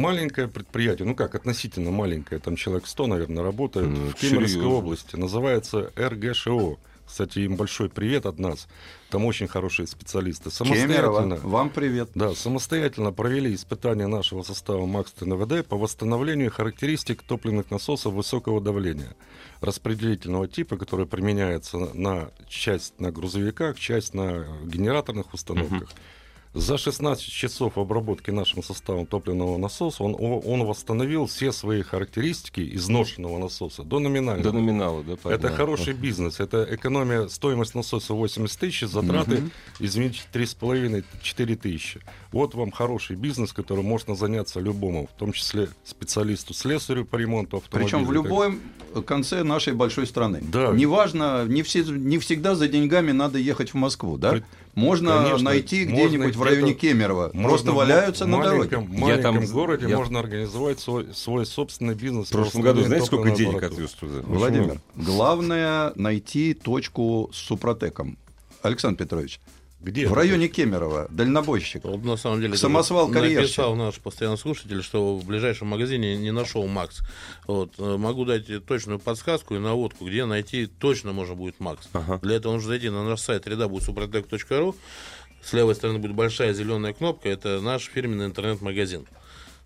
Маленькое 0.00 0.48
предприятие, 0.48 1.06
ну 1.06 1.14
как, 1.14 1.34
относительно 1.34 1.90
маленькое, 1.90 2.40
там 2.40 2.56
человек 2.56 2.86
100, 2.86 3.06
наверное, 3.06 3.42
работает 3.42 3.88
Ну, 3.88 4.10
в 4.10 4.14
Кемеровской 4.14 4.48
серьезно. 4.48 4.68
области, 4.68 5.16
называется 5.16 5.90
РГШО. 5.96 6.76
Кстати, 7.06 7.38
им 7.38 7.54
большой 7.54 7.88
привет 7.88 8.26
от 8.26 8.40
нас. 8.40 8.66
Там 9.10 9.24
очень 9.26 9.46
хорошие 9.46 9.86
специалисты. 9.86 10.50
Кемерово, 10.50 11.20
Самостоятельно, 11.20 11.36
вам 11.48 11.70
привет. 11.70 12.10
да, 12.16 12.34
самостоятельно 12.34 13.12
провели 13.12 13.54
испытания 13.54 14.08
нашего 14.08 14.42
состава 14.42 14.84
МАКС 14.86 15.12
ТНВД 15.12 15.64
по 15.66 15.76
восстановлению 15.76 16.50
характеристик 16.50 17.22
топливных 17.22 17.70
насосов 17.70 18.12
высокого 18.12 18.60
давления 18.60 19.14
распределительного 19.60 20.48
типа, 20.48 20.76
который 20.76 21.06
применяется 21.06 21.78
на- 21.78 21.94
на 21.94 22.30
часть 22.48 22.98
на 23.00 23.12
грузовиках, 23.12 23.78
часть 23.78 24.12
на 24.12 24.44
генераторных 24.64 25.32
установках. 25.32 25.90
За 26.56 26.78
16 26.78 27.22
часов 27.22 27.76
обработки 27.76 28.30
нашим 28.30 28.62
составом 28.62 29.04
топливного 29.04 29.58
насоса 29.58 30.02
он, 30.02 30.16
он 30.18 30.64
восстановил 30.64 31.26
все 31.26 31.52
свои 31.52 31.82
характеристики 31.82 32.74
изношенного 32.74 33.38
насоса 33.38 33.82
до 33.82 33.98
номинального. 33.98 34.52
До 34.52 34.52
номинала, 34.52 35.02
да, 35.02 35.12
Это 35.12 35.22
понятно. 35.22 35.50
хороший 35.50 35.92
бизнес. 35.92 36.40
Это 36.40 36.66
экономия, 36.70 37.28
стоимость 37.28 37.74
насоса 37.74 38.14
80 38.14 38.58
тысяч, 38.58 38.88
затраты, 38.88 39.42
извините, 39.80 40.20
3,5-4 40.32 41.56
тысячи. 41.56 42.00
Вот 42.32 42.54
вам 42.54 42.70
хороший 42.70 43.16
бизнес, 43.16 43.52
которым 43.52 43.84
можно 43.84 44.14
заняться 44.14 44.58
любому, 44.58 45.10
в 45.14 45.18
том 45.18 45.32
числе 45.32 45.68
специалисту, 45.84 46.54
слесарю 46.54 47.04
по 47.04 47.16
ремонту 47.16 47.58
автомобиля. 47.58 47.90
Причем 47.90 48.06
в 48.06 48.12
любом 48.12 48.60
конце 49.02 49.42
нашей 49.42 49.74
большой 49.74 50.06
страны. 50.06 50.40
Да. 50.42 50.72
Неважно, 50.72 51.44
не, 51.46 51.62
все, 51.62 51.82
не 51.82 52.18
всегда 52.18 52.54
за 52.54 52.66
деньгами 52.66 53.12
надо 53.12 53.38
ехать 53.38 53.74
в 53.74 53.76
Москву, 53.76 54.16
да? 54.16 54.42
Можно 54.76 55.22
Конечно, 55.24 55.38
найти 55.44 55.86
можно 55.88 56.06
где-нибудь 56.06 56.36
в 56.36 56.40
где-то- 56.40 56.44
районе 56.54 56.74
Кемерово. 56.74 57.30
Можно 57.32 57.48
Просто 57.48 57.72
в 57.72 57.74
валяются 57.76 58.26
на 58.26 58.42
дороге. 58.42 58.76
маленьком 58.78 59.08
Я 59.08 59.16
там- 59.18 59.46
городе 59.46 59.88
я- 59.88 59.96
можно 59.96 60.20
организовать 60.20 60.78
свой, 60.80 61.14
свой 61.14 61.46
собственный 61.46 61.94
бизнес. 61.94 62.28
В 62.28 62.32
прошлом 62.32 62.60
году, 62.60 62.82
знаете, 62.82 63.06
сколько 63.06 63.30
денег 63.30 63.62
отвез 63.62 63.92
туда? 63.92 64.20
Владимир, 64.26 64.78
главное 64.94 65.92
найти 65.96 66.52
точку 66.52 67.30
с 67.32 67.38
Супротеком. 67.38 68.18
Александр 68.60 68.98
Петрович, 69.02 69.40
Где? 69.80 70.08
в 70.08 70.14
районе 70.14 70.48
Кемерово, 70.48 71.06
дальнобойщик. 71.10 71.84
Вот 71.84 72.02
на 72.02 72.16
самом 72.16 72.40
деле 72.40 72.56
Самосвал 72.56 73.08
карьерщик. 73.08 73.42
написал 73.42 73.76
наш 73.76 73.96
постоянный 73.96 74.38
слушатель, 74.38 74.82
что 74.82 75.16
в 75.16 75.24
ближайшем 75.26 75.68
магазине 75.68 76.16
не 76.16 76.32
нашел 76.32 76.66
Макс. 76.66 77.02
Вот, 77.46 77.74
э, 77.78 77.96
могу 77.96 78.24
дать 78.24 78.64
точную 78.66 78.98
подсказку 78.98 79.54
и 79.54 79.58
наводку, 79.58 80.06
где 80.06 80.24
найти 80.24 80.66
точно 80.66 81.12
можно 81.12 81.34
будет 81.34 81.60
Макс. 81.60 81.88
Для 82.22 82.36
этого 82.36 82.54
нужно 82.54 82.68
зайти 82.68 82.88
на 82.88 83.04
наш 83.04 83.20
сайт 83.20 83.46
www.suprotec.ru. 83.46 84.74
С 85.42 85.52
левой 85.52 85.74
стороны 85.74 85.98
будет 85.98 86.14
большая 86.16 86.52
зеленая 86.54 86.92
кнопка. 86.92 87.28
Это 87.28 87.60
наш 87.60 87.84
фирменный 87.84 88.26
интернет-магазин. 88.26 89.06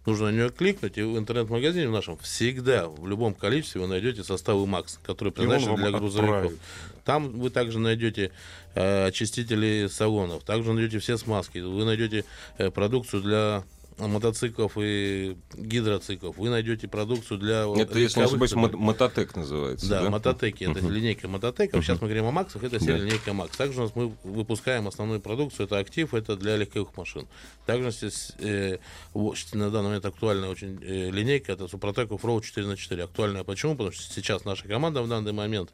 Нужно 0.06 0.26
на 0.26 0.30
нее 0.32 0.50
кликнуть, 0.50 0.96
и 0.96 1.02
в 1.02 1.18
интернет-магазине 1.18 1.88
в 1.88 1.92
нашем 1.92 2.16
всегда, 2.18 2.88
в 2.88 3.06
любом 3.06 3.34
количестве 3.34 3.82
вы 3.82 3.86
найдете 3.86 4.24
составы 4.24 4.66
Макс, 4.66 4.98
которые 5.02 5.32
предназначены 5.32 5.76
для 5.76 5.98
грузовиков. 5.98 6.36
отправит. 6.36 6.60
Там 7.04 7.38
вы 7.38 7.50
также 7.50 7.78
найдете 7.78 8.30
э, 8.74 9.06
очистители 9.06 9.88
салонов, 9.90 10.42
также 10.44 10.72
найдете 10.72 11.00
все 11.00 11.18
смазки, 11.18 11.58
вы 11.58 11.84
найдете 11.84 12.24
э, 12.56 12.70
продукцию 12.70 13.22
для 13.22 13.64
мотоциклов 14.08 14.72
и 14.76 15.36
гидроциклов, 15.54 16.36
вы 16.36 16.48
найдете 16.50 16.88
продукцию 16.88 17.38
для 17.38 17.64
Это, 17.76 17.98
если 17.98 18.20
не 18.20 18.26
ошибаюсь, 18.26 18.52
мо- 18.54 18.70
мототек 18.76 19.36
называется. 19.36 19.88
Да, 19.88 20.02
Да, 20.02 20.10
мототеки, 20.10 20.64
это 20.64 20.80
линейка 20.86 21.28
мототеков. 21.28 21.84
Сейчас 21.84 22.00
мы 22.00 22.08
говорим 22.08 22.26
о 22.26 22.30
Максах, 22.30 22.62
это 22.64 22.80
серия 22.80 22.98
Да. 22.98 23.04
линейка 23.04 23.32
Макс. 23.32 23.56
Также 23.56 23.80
у 23.80 23.82
нас 23.84 23.92
мы 23.94 24.12
выпускаем 24.24 24.88
основную 24.88 25.20
продукцию, 25.20 25.66
это 25.66 25.78
актив, 25.78 26.14
это 26.14 26.36
для 26.36 26.56
легковых 26.56 26.96
машин. 26.96 27.26
Также 27.66 27.90
здесь, 27.90 28.32
э, 28.38 28.78
на 29.14 29.70
данный 29.70 29.88
момент 29.88 30.04
актуальная 30.06 30.48
очень 30.48 30.78
э, 30.82 31.10
линейка, 31.10 31.52
это 31.52 31.68
Супротек 31.68 32.10
Offroad 32.10 32.42
4 32.42 32.66
на 32.66 32.76
4 32.76 33.04
Актуальная 33.04 33.44
почему? 33.44 33.72
Потому 33.72 33.92
что 33.92 34.12
сейчас 34.12 34.44
наша 34.44 34.66
команда 34.68 35.02
в 35.02 35.08
данный 35.08 35.32
момент, 35.32 35.70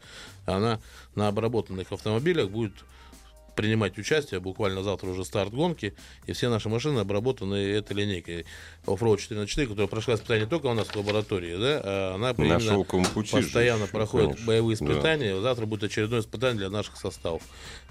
она 0.47 0.81
на 1.15 1.29
обработанных 1.29 1.93
автомобилях 1.93 2.51
будет 2.51 2.73
принимать 3.57 3.99
участие. 3.99 4.39
Буквально 4.39 4.83
завтра 4.85 5.09
уже 5.09 5.25
старт 5.25 5.53
гонки. 5.53 5.95
И 6.27 6.33
все 6.33 6.49
наши 6.49 6.69
машины 6.69 7.01
обработаны 7.01 7.57
этой 7.57 7.97
линейкой 7.97 8.47
Offroad 8.85 9.19
4 9.19 9.41
на 9.41 9.47
4 9.47 9.67
которая 9.67 9.89
прошла 9.89 10.15
испытание 10.15 10.45
не 10.45 10.51
только 10.51 10.67
у 10.67 10.75
нас 10.75 10.87
в 10.87 10.97
лаборатории, 10.97 11.57
да, 11.57 11.81
а 11.83 12.15
она 12.15 12.35
На 12.37 12.45
именно 12.45 12.61
шелковом 12.61 13.07
пути 13.07 13.37
же 13.37 13.43
постоянно 13.43 13.85
еще, 13.85 13.93
проходит 13.93 14.29
конечно. 14.29 14.47
боевые 14.47 14.77
Да. 14.77 14.85
испытания. 14.85 15.41
Завтра 15.41 15.67
будет 15.67 15.85
очередное 15.85 16.21
испытание 16.21 16.59
для 16.59 16.71
наших 16.71 16.97
составов. 16.97 17.43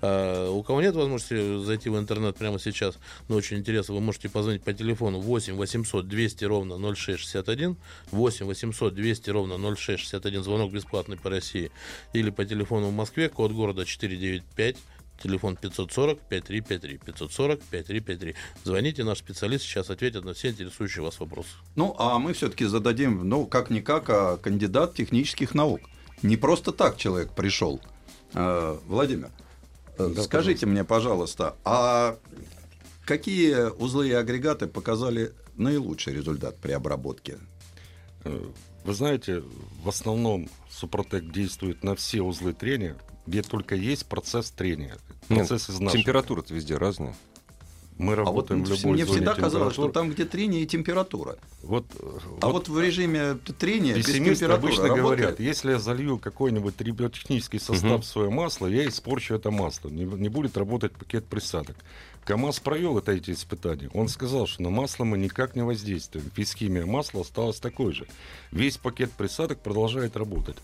А, 0.01 0.49
у 0.49 0.63
кого 0.63 0.81
нет 0.81 0.95
возможности 0.95 1.63
зайти 1.65 1.89
в 1.89 1.97
интернет 1.97 2.37
прямо 2.37 2.59
сейчас, 2.59 2.97
но 3.27 3.35
очень 3.35 3.57
интересно, 3.57 3.95
вы 3.95 4.01
можете 4.01 4.29
позвонить 4.29 4.63
по 4.63 4.73
телефону 4.73 5.19
8 5.19 5.55
800 5.55 6.07
200 6.07 6.45
ровно 6.45 6.77
0661, 6.77 7.75
8 8.11 8.45
800 8.45 8.93
200 8.93 9.29
ровно 9.31 9.75
0661, 9.75 10.43
звонок 10.43 10.71
бесплатный 10.71 11.17
по 11.17 11.29
России, 11.29 11.71
или 12.13 12.29
по 12.29 12.45
телефону 12.45 12.87
в 12.87 12.93
Москве, 12.93 13.29
код 13.29 13.51
города 13.51 13.85
495, 13.85 14.77
Телефон 15.21 15.55
540 15.55 16.19
5353 16.29 16.97
540 16.97 17.59
5353. 17.71 18.35
Звоните, 18.63 19.03
наш 19.03 19.19
специалист 19.19 19.63
сейчас 19.63 19.89
ответит 19.89 20.25
на 20.25 20.33
все 20.33 20.49
интересующие 20.49 21.03
вас 21.03 21.19
вопросы. 21.19 21.49
Ну, 21.75 21.95
а 21.97 22.19
мы 22.19 22.33
все-таки 22.33 22.65
зададим, 22.65 23.27
ну, 23.27 23.45
как-никак, 23.45 24.09
а 24.09 24.37
кандидат 24.37 24.93
технических 24.95 25.55
наук. 25.55 25.81
Не 26.21 26.37
просто 26.37 26.71
так 26.71 26.97
человек 26.97 27.33
пришел. 27.33 27.81
Э, 28.33 28.77
Владимир, 28.87 29.29
Да, 29.97 30.23
скажите 30.23 30.65
мне, 30.65 30.83
пожалуйста, 30.83 31.55
а 31.63 32.17
какие 33.05 33.69
узлы 33.77 34.09
и 34.09 34.13
агрегаты 34.13 34.67
показали 34.67 35.31
наилучший 35.55 36.13
результат 36.13 36.57
при 36.57 36.73
обработке? 36.73 37.37
Э, 38.25 38.41
Вы 38.83 38.93
знаете, 38.93 39.41
в 39.83 39.89
основном 39.89 40.49
Супротек 40.69 41.31
действует 41.31 41.83
на 41.83 41.95
все 41.95 42.21
узлы 42.21 42.53
трения, 42.53 42.95
где 43.27 43.41
только 43.41 43.75
есть 43.75 44.05
процесс 44.05 44.51
трения, 44.51 44.97
Нет, 45.29 45.39
процесс 45.39 45.69
изнашивания. 45.69 45.91
Температура-то 46.03 46.53
везде 46.53 46.77
разная. 46.77 47.15
Мы 47.97 48.11
А 48.11 48.17
вот 48.17 48.25
работаем 48.25 48.63
в 48.65 48.69
любой 48.69 48.91
мне 48.93 49.05
зоне 49.05 49.15
всегда 49.19 49.33
казалось, 49.35 49.73
что 49.73 49.87
там, 49.87 50.09
где 50.11 50.25
трение 50.25 50.63
и 50.63 50.65
температура. 50.67 51.37
Вот, 51.63 51.85
А 52.41 52.49
вот, 52.49 52.67
в 52.67 52.77
режиме 52.77 53.35
трения 53.57 53.95
без 53.95 54.05
температуры 54.07 54.53
обычно 54.53 54.87
работает? 54.89 55.01
говорят, 55.19 55.39
если 55.39 55.71
я 55.71 55.79
залью 55.79 56.17
какой-нибудь 56.17 56.75
триботехнический 56.75 57.57
состав 57.57 57.83
Мгм. 57.91 58.01
в 58.01 58.05
свое 58.05 58.29
масло, 58.29 58.67
я 58.67 58.85
испорчу 58.89 59.35
это 59.35 59.49
масло, 59.49 59.87
не, 59.87 60.03
не 60.03 60.27
будет 60.27 60.57
работать 60.57 60.91
пакет 60.91 61.25
присадок. 61.25 61.77
КАМАЗ 62.25 62.59
провел 62.59 62.97
это 62.97 63.13
эти 63.13 63.31
испытания. 63.31 63.89
Он 63.93 64.09
сказал, 64.09 64.45
что 64.47 64.61
на 64.63 64.71
масло 64.71 65.05
мы 65.05 65.17
никак 65.17 65.55
не 65.55 65.61
воздействуем. 65.61 66.29
Физхимия 66.35 66.85
масла 66.85 67.21
осталась 67.21 67.59
такой 67.61 67.93
же. 67.93 68.07
Весь 68.51 68.75
пакет 68.77 69.11
присадок 69.11 69.61
продолжает 69.61 70.17
работать. 70.17 70.57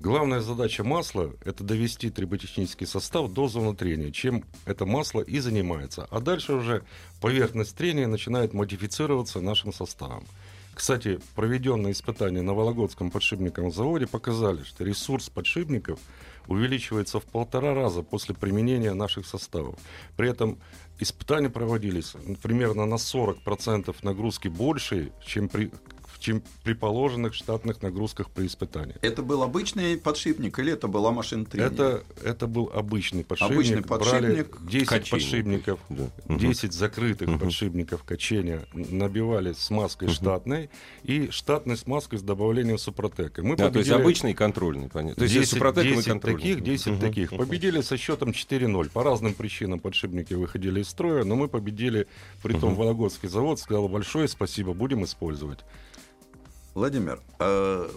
Главная 0.00 0.40
задача 0.40 0.84
масла– 0.84 1.32
это 1.44 1.64
довести 1.64 2.08
триботехнический 2.08 2.86
состав 2.86 3.32
до 3.32 3.48
зоны 3.48 3.74
трения, 3.74 4.12
чем 4.12 4.44
это 4.64 4.86
масло 4.86 5.22
и 5.22 5.40
занимается. 5.40 6.06
А 6.10 6.20
дальше 6.20 6.52
уже 6.52 6.84
поверхность 7.20 7.76
трения 7.76 8.06
начинает 8.06 8.54
модифицироваться 8.54 9.40
нашим 9.40 9.72
составом. 9.72 10.24
Кстати, 10.72 11.18
проведенные 11.34 11.94
испытания 11.94 12.42
на 12.42 12.54
Вологодском 12.54 13.10
подшипниковом 13.10 13.72
заводе 13.72 14.06
показали, 14.06 14.62
что 14.62 14.84
ресурс 14.84 15.28
подшипников 15.28 15.98
увеличивается 16.46 17.18
в 17.18 17.24
полтора 17.24 17.74
раза 17.74 18.02
после 18.02 18.36
применения 18.36 18.94
наших 18.94 19.26
составов. 19.26 19.74
При 20.16 20.30
этом 20.30 20.58
испытания 21.00 21.50
проводились 21.50 22.14
примерно 22.40 22.86
на 22.86 22.94
40% 22.94 23.96
нагрузки 24.02 24.46
больше, 24.46 25.10
чем 25.26 25.48
при 25.48 25.72
чем 26.18 26.42
при 26.64 26.72
положенных 26.72 27.34
штатных 27.34 27.80
нагрузках 27.82 28.30
при 28.30 28.46
испытании. 28.46 28.94
Это 29.02 29.22
был 29.22 29.42
обычный 29.42 29.96
подшипник 29.96 30.58
или 30.58 30.72
это 30.72 30.88
была 30.88 31.12
машина 31.12 31.44
тренинга? 31.44 31.74
Это, 31.74 32.04
это 32.24 32.46
был 32.46 32.70
обычный 32.74 33.24
подшипник. 33.24 33.54
Обычный 33.54 33.82
подшипник. 33.82 34.50
Брали 34.58 34.70
10 34.70 34.88
качение. 34.88 35.10
подшипников, 35.10 35.80
Да. 35.88 36.08
10 36.28 36.72
закрытых 36.72 37.28
Мгм. 37.28 37.38
подшипников 37.38 38.02
качения 38.04 38.66
набивали 38.72 39.52
смазкой 39.52 40.08
штатной 40.08 40.70
и 41.04 41.30
штатной 41.30 41.76
смазкой 41.76 42.18
с 42.18 42.22
добавлением 42.22 42.78
супротека. 42.78 43.42
Мы 43.42 43.56
Да, 43.56 43.70
то 43.70 43.78
есть 43.78 43.88
победили 43.90 44.02
обычный 44.02 44.30
и 44.32 44.34
контрольный, 44.34 44.88
понятно. 44.88 45.16
То 45.16 45.22
есть 45.22 45.34
10, 45.34 45.48
с 45.48 45.52
супротеком 45.52 45.92
и 45.92 45.96
10 45.96 46.08
контрольный. 46.10 46.40
таких, 46.40 46.60
10 46.62 46.86
Мгм. 46.92 47.00
таких. 47.00 47.30
Победили 47.30 47.80
со 47.80 47.96
счетом 47.96 48.32
4-0. 48.32 48.90
По 48.90 49.02
разным 49.04 49.34
причинам 49.34 49.78
подшипники 49.78 50.34
выходили 50.34 50.80
из 50.80 50.88
строя, 50.88 51.24
но 51.24 51.36
мы 51.36 51.48
победили. 51.48 52.06
Притом 52.42 52.74
Вологодский 52.74 53.28
завод 53.28 53.60
сказал 53.60 53.88
большое 53.88 54.28
спасибо, 54.28 54.72
будем 54.74 55.04
использовать. 55.04 55.60
Владимир, 56.74 57.20
э, 57.38 57.90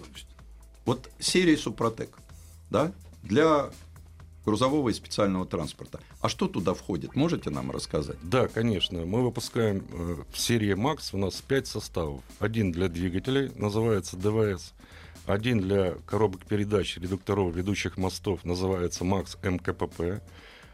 вот 0.86 1.10
серия 1.20 1.58
Супротек, 1.58 2.18
да, 2.70 2.92
для 3.24 3.70
грузового 4.46 4.90
и 4.90 4.94
специального 4.94 5.46
транспорта. 5.46 6.00
А 6.20 6.30
что 6.30 6.48
туда 6.48 6.74
входит? 6.74 7.16
Можете 7.16 7.50
нам 7.50 7.72
рассказать? 7.72 8.18
Да, 8.24 8.48
конечно. 8.48 9.06
Мы 9.06 9.24
выпускаем 9.24 9.86
э, 9.92 10.16
в 10.32 10.40
серии 10.40 10.74
Макс 10.74 11.14
у 11.14 11.18
нас 11.18 11.36
5 11.42 11.68
составов. 11.68 12.22
Один 12.40 12.72
для 12.72 12.88
двигателей, 12.88 13.52
называется 13.56 14.18
ДВС. 14.18 14.74
Один 15.28 15.60
для 15.60 15.92
коробок 16.08 16.46
передач, 16.46 16.98
редукторов, 16.98 17.56
ведущих 17.56 17.98
мостов, 17.98 18.44
называется 18.44 19.04
Макс 19.04 19.38
МКПП. 19.44 20.22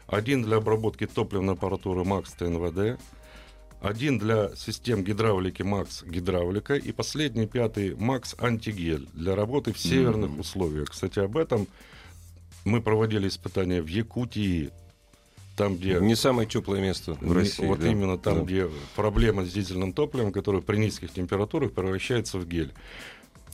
Один 0.06 0.42
для 0.42 0.56
обработки 0.56 1.06
топливной 1.06 1.52
аппаратуры 1.52 2.04
Макс 2.04 2.32
ТНВД. 2.32 2.98
Один 3.80 4.18
для 4.18 4.54
систем 4.56 5.04
гидравлики 5.04 5.62
Макс 5.62 6.02
Гидравлика. 6.02 6.74
И 6.74 6.90
последний, 6.90 7.46
пятый, 7.46 7.94
Макс 7.94 8.34
Антигель 8.38 9.08
для 9.12 9.36
работы 9.36 9.72
в 9.72 9.78
северных 9.78 10.36
условиях. 10.38 10.90
Кстати, 10.90 11.20
об 11.20 11.36
этом 11.36 11.68
мы 12.64 12.82
проводили 12.82 13.28
испытания 13.28 13.80
в 13.80 13.86
Якутии, 13.86 14.70
там, 15.56 15.76
где 15.76 16.00
Не 16.00 16.16
самое 16.16 16.48
теплое 16.48 16.80
место 16.80 17.14
в 17.14 17.32
России. 17.32 17.66
Вот 17.66 17.80
да. 17.80 17.88
именно 17.88 18.18
там, 18.18 18.38
Да. 18.38 18.44
где 18.44 18.68
проблема 18.96 19.44
с 19.44 19.52
дизельным 19.52 19.92
топливом, 19.92 20.32
которое 20.32 20.60
при 20.60 20.76
низких 20.76 21.12
температурах 21.12 21.72
превращается 21.72 22.38
в 22.38 22.48
гель. 22.48 22.72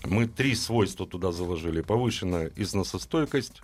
Мы 0.04 0.26
три 0.26 0.54
свойства 0.54 1.07
туда 1.07 1.33
заложили. 1.33 1.81
Повышенная 1.81 2.50
износостойкость, 2.57 3.62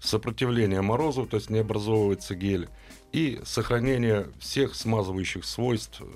сопротивление 0.00 0.82
морозу, 0.82 1.26
то 1.26 1.36
есть 1.36 1.50
не 1.50 1.60
образовывается 1.60 2.34
гель, 2.34 2.68
и 3.12 3.40
сохранение 3.44 4.28
всех 4.38 4.74
смазывающих 4.74 5.44
свойств 5.44 6.00
э, 6.00 6.06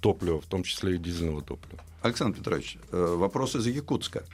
топлива, 0.00 0.40
в 0.40 0.46
том 0.46 0.62
числе 0.62 0.96
и 0.96 0.98
дизельного 0.98 1.42
топлива. 1.42 1.82
Александр 2.02 2.38
Петрович, 2.38 2.78
э, 2.90 3.14
вопрос 3.16 3.56
из 3.56 3.66
Якутска. 3.66 4.24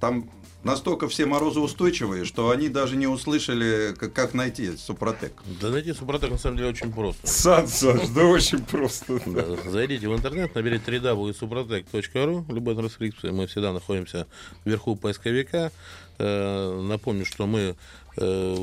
Там 0.00 0.30
настолько 0.64 1.08
все 1.08 1.26
морозоустойчивые, 1.26 2.24
что 2.24 2.50
они 2.50 2.68
даже 2.68 2.96
не 2.96 3.06
услышали, 3.06 3.94
как, 3.98 4.12
как 4.12 4.34
найти 4.34 4.76
Супротек. 4.76 5.32
Да 5.60 5.70
найти 5.70 5.92
Супротек 5.92 6.30
на 6.30 6.38
самом 6.38 6.56
деле 6.56 6.70
очень 6.70 6.92
просто. 6.92 7.26
Сан 7.26 7.66
Саныч, 7.68 8.08
да 8.14 8.24
очень 8.24 8.64
просто. 8.64 9.20
Да, 9.26 9.70
Зайдите 9.70 10.08
в 10.08 10.14
интернет, 10.16 10.54
наберите 10.54 10.84
www.suprotec.ru, 10.90 12.52
любой 12.52 12.74
транскрипции, 12.76 13.30
мы 13.30 13.46
всегда 13.46 13.72
находимся 13.72 14.26
вверху 14.64 14.96
поисковика. 14.96 15.72
Э, 16.18 16.80
Напомню, 16.82 17.24
что 17.24 17.46
мы 17.46 17.76
э, 18.16 18.54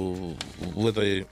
в 0.73 0.87
этой 0.87 1.27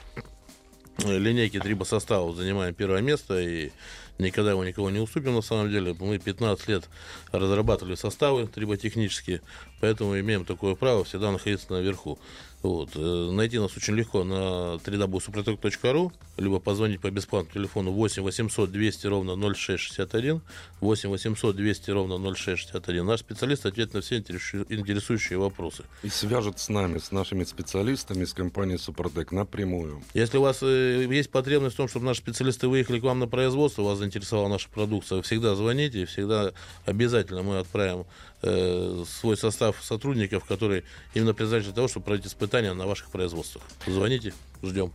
линейке 1.06 1.60
трибосоставов 1.60 2.36
занимаем 2.36 2.74
первое 2.74 3.02
место 3.02 3.40
и 3.40 3.72
никогда 4.20 4.52
его 4.52 4.64
никого 4.64 4.90
не 4.90 5.00
уступим 5.00 5.36
на 5.36 5.42
самом 5.42 5.70
деле. 5.70 5.96
Мы 6.00 6.18
15 6.18 6.68
лет 6.68 6.90
разрабатывали 7.32 7.96
составы 7.96 8.48
триботехнические, 8.48 9.42
поэтому 9.80 10.20
имеем 10.20 10.46
такое 10.46 10.76
право 10.76 11.04
всегда 11.04 11.32
находиться 11.32 11.72
наверху. 11.72 12.20
Вот. 12.64 12.90
э, 12.96 13.30
Найти 13.32 13.60
нас 13.60 13.76
очень 13.78 13.96
легко 13.96 14.24
на 14.24 14.76
www.suprotec.ru, 14.84 16.12
либо 16.38 16.60
позвонить 16.60 17.00
по 17.02 17.10
бесплатному 17.12 17.54
телефону 17.54 17.92
8 17.92 18.24
800 18.24 18.72
200 18.72 19.08
ровно 19.08 19.36
0661, 19.54 20.42
8 20.82 21.10
800 21.10 21.56
200 21.56 21.92
ровно 21.92 22.18
0661. 22.36 23.06
Наш 23.06 23.20
специалист 23.20 23.66
ответит 23.66 23.94
на 23.94 24.02
все 24.02 24.18
интересу- 24.18 24.66
интересующие 24.70 25.38
вопросы. 25.40 25.84
И 26.04 26.10
свяжет 26.10 26.60
с 26.60 26.70
нами, 26.70 26.98
с 26.98 27.12
нашими 27.12 27.44
специалистами 27.44 28.24
из 28.24 28.34
компании 28.34 28.78
Супротек 28.78 29.32
напрямую. 29.32 30.02
Если 30.14 30.38
у 30.38 30.42
вас 30.42 30.60
э, 30.62 31.08
есть 31.10 31.30
потребность 31.30 31.76
в 31.76 31.78
том, 31.78 31.88
чтобы 31.88 32.06
наши 32.06 32.22
специалисты 32.22 32.68
выехали 32.68 33.00
к 33.00 33.04
вам 33.04 33.20
на 33.20 33.28
производство, 33.28 33.84
вас 33.84 34.00
заинтересовала 34.00 34.48
наша 34.48 34.68
продукция, 34.70 35.22
всегда 35.22 35.56
звоните, 35.56 36.06
всегда 36.06 36.54
обязательно 36.86 37.44
мы 37.44 37.60
отправим 37.60 38.06
э, 38.42 39.04
свой 39.08 39.38
состав 39.38 39.78
сотрудников, 39.84 40.46
который 40.46 40.84
именно 41.14 41.34
предназначен 41.34 41.68
для 41.68 41.76
того, 41.76 41.88
чтобы 41.88 42.06
проводить 42.06 42.28
испытания 42.28 42.74
на 42.74 42.86
ваших 42.86 43.10
производствах. 43.10 43.64
Звоните, 43.86 44.34
ждем. 44.64 44.92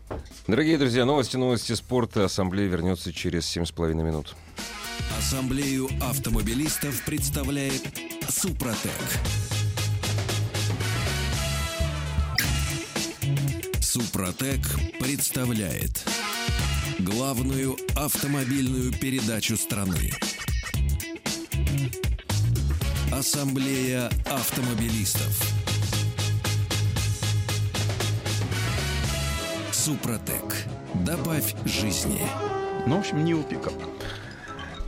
Дорогие 0.46 0.78
друзья, 0.78 1.05
новости, 1.05 1.37
новости 1.37 1.72
спорта. 1.72 2.24
Ассамблея 2.24 2.68
вернется 2.68 3.12
через 3.12 3.44
7,5 3.44 3.94
минут. 3.94 4.35
Ассамблею 5.18 5.88
автомобилистов 6.00 7.05
представляет 7.05 7.83
Супротек. 8.28 8.92
Супротек 13.81 14.61
представляет 15.00 16.05
главную 16.98 17.76
автомобильную 17.94 18.92
передачу 18.92 19.57
страны. 19.57 20.12
Ассамблея 23.22 24.11
автомобилистов. 24.26 25.40
Супротек. 29.70 30.66
Добавь 31.06 31.54
жизни. 31.64 32.20
Ну, 32.85 32.96
в 32.96 32.98
общем, 32.98 33.24
не 33.24 33.35
у 33.35 33.44
пикап. 33.44 33.74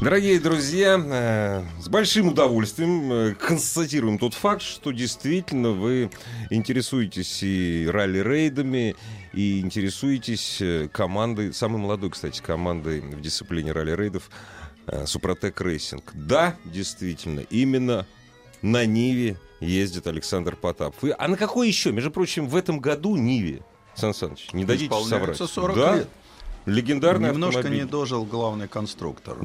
Дорогие 0.00 0.40
друзья, 0.40 1.00
э, 1.00 1.62
с 1.80 1.88
большим 1.88 2.30
удовольствием 2.30 3.12
э, 3.12 3.34
констатируем 3.34 4.18
тот 4.18 4.34
факт, 4.34 4.62
что 4.62 4.90
действительно 4.90 5.70
вы 5.70 6.10
интересуетесь 6.50 7.40
и 7.44 7.86
ралли-рейдами, 7.88 8.96
и 9.32 9.60
интересуетесь 9.60 10.58
э, 10.60 10.88
командой, 10.92 11.54
самой 11.54 11.80
молодой, 11.80 12.10
кстати, 12.10 12.42
командой 12.42 13.00
в 13.00 13.20
дисциплине 13.20 13.70
ралли-рейдов 13.70 14.28
Супротек 15.06 15.60
Racing. 15.60 16.10
Да, 16.14 16.56
действительно, 16.64 17.40
именно 17.48 18.06
на 18.64 18.86
Ниве 18.86 19.36
ездит 19.60 20.06
Александр 20.06 20.56
Потапов, 20.56 21.14
а 21.16 21.28
на 21.28 21.36
какой 21.36 21.68
еще? 21.68 21.92
Между 21.92 22.10
прочим, 22.10 22.48
в 22.48 22.56
этом 22.56 22.80
году 22.80 23.14
Ниве, 23.14 23.62
Сан 23.94 24.14
Саныч, 24.14 24.52
не 24.54 24.64
дадите 24.64 24.88
соврать. 24.88 25.36
Исполняется 25.36 25.46
40 25.46 25.76
да? 25.76 25.96
лет. 25.96 26.08
Легендарный 26.64 27.28
Немножко 27.28 27.58
автомобиль. 27.58 27.84
не 27.84 27.86
дожил 27.88 28.24
главный 28.24 28.66
конструктор. 28.66 29.36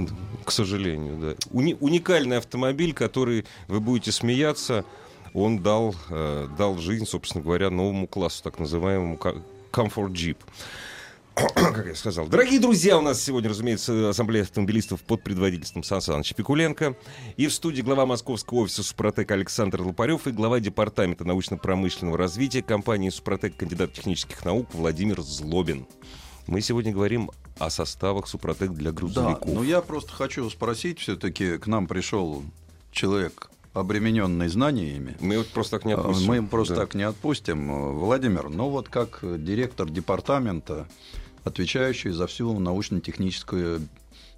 К 0.45 0.51
сожалению, 0.51 1.17
да. 1.17 1.35
Уни- 1.51 1.75
уникальный 1.81 2.37
автомобиль, 2.37 2.93
который, 2.93 3.45
вы 3.67 3.81
будете 3.81 4.13
смеяться, 4.13 4.85
он 5.33 5.59
дал, 5.59 5.93
э, 6.09 6.47
дал 6.57 6.77
жизнь, 6.77 7.05
собственно 7.05 7.43
говоря, 7.43 7.69
новому 7.69 8.07
классу, 8.07 8.41
так 8.41 8.57
называемому 8.57 9.17
Jeep. 10.13 10.37
Как 11.35 11.85
я 11.85 11.95
сказал. 11.95 12.27
Дорогие 12.27 12.59
друзья, 12.59 12.97
у 12.97 13.01
нас 13.01 13.21
сегодня, 13.21 13.49
разумеется, 13.49 14.09
ассамблея 14.09 14.43
автомобилистов 14.43 15.01
под 15.03 15.23
предводительством 15.23 15.83
Сан 15.83 16.01
Саныча 16.01 16.35
Пикуленко. 16.35 16.95
И 17.37 17.47
в 17.47 17.53
студии 17.53 17.81
глава 17.81 18.05
московского 18.05 18.59
офиса 18.59 18.83
«Супротек» 18.83 19.31
Александр 19.31 19.81
Лопарев 19.81 20.27
и 20.27 20.31
глава 20.31 20.59
департамента 20.59 21.23
научно-промышленного 21.25 22.17
развития 22.17 22.61
компании 22.61 23.09
«Супротек» 23.09 23.55
кандидат 23.55 23.93
технических 23.93 24.43
наук 24.43 24.67
Владимир 24.73 25.21
Злобин. 25.21 25.87
Мы 26.47 26.61
сегодня 26.61 26.91
говорим 26.91 27.31
о 27.57 27.69
составах 27.69 28.27
«Супротек» 28.27 28.71
для 28.71 28.91
Да, 28.91 28.97
грузовиков. 28.97 29.47
но 29.47 29.63
я 29.63 29.81
просто 29.81 30.11
хочу 30.11 30.49
спросить, 30.49 30.99
все-таки 30.99 31.57
к 31.57 31.67
нам 31.67 31.87
пришел 31.87 32.43
человек, 32.91 33.49
обремененный 33.73 34.47
знаниями. 34.47 35.15
Мы 35.19 35.37
вот 35.37 35.47
просто 35.47 35.77
так 35.77 35.85
не 35.85 35.93
А, 35.93 35.97
отпустим. 35.99 36.27
Мы 36.27 36.37
им 36.37 36.47
просто 36.47 36.75
Да. 36.75 36.81
так 36.81 36.95
не 36.95 37.03
отпустим. 37.03 37.97
Владимир, 37.99 38.49
ну 38.49 38.69
вот 38.69 38.89
как 38.89 39.19
директор 39.21 39.89
департамента, 39.89 40.87
отвечающий 41.43 42.11
за 42.11 42.27
всю 42.27 42.57
научно-техническую 42.59 43.87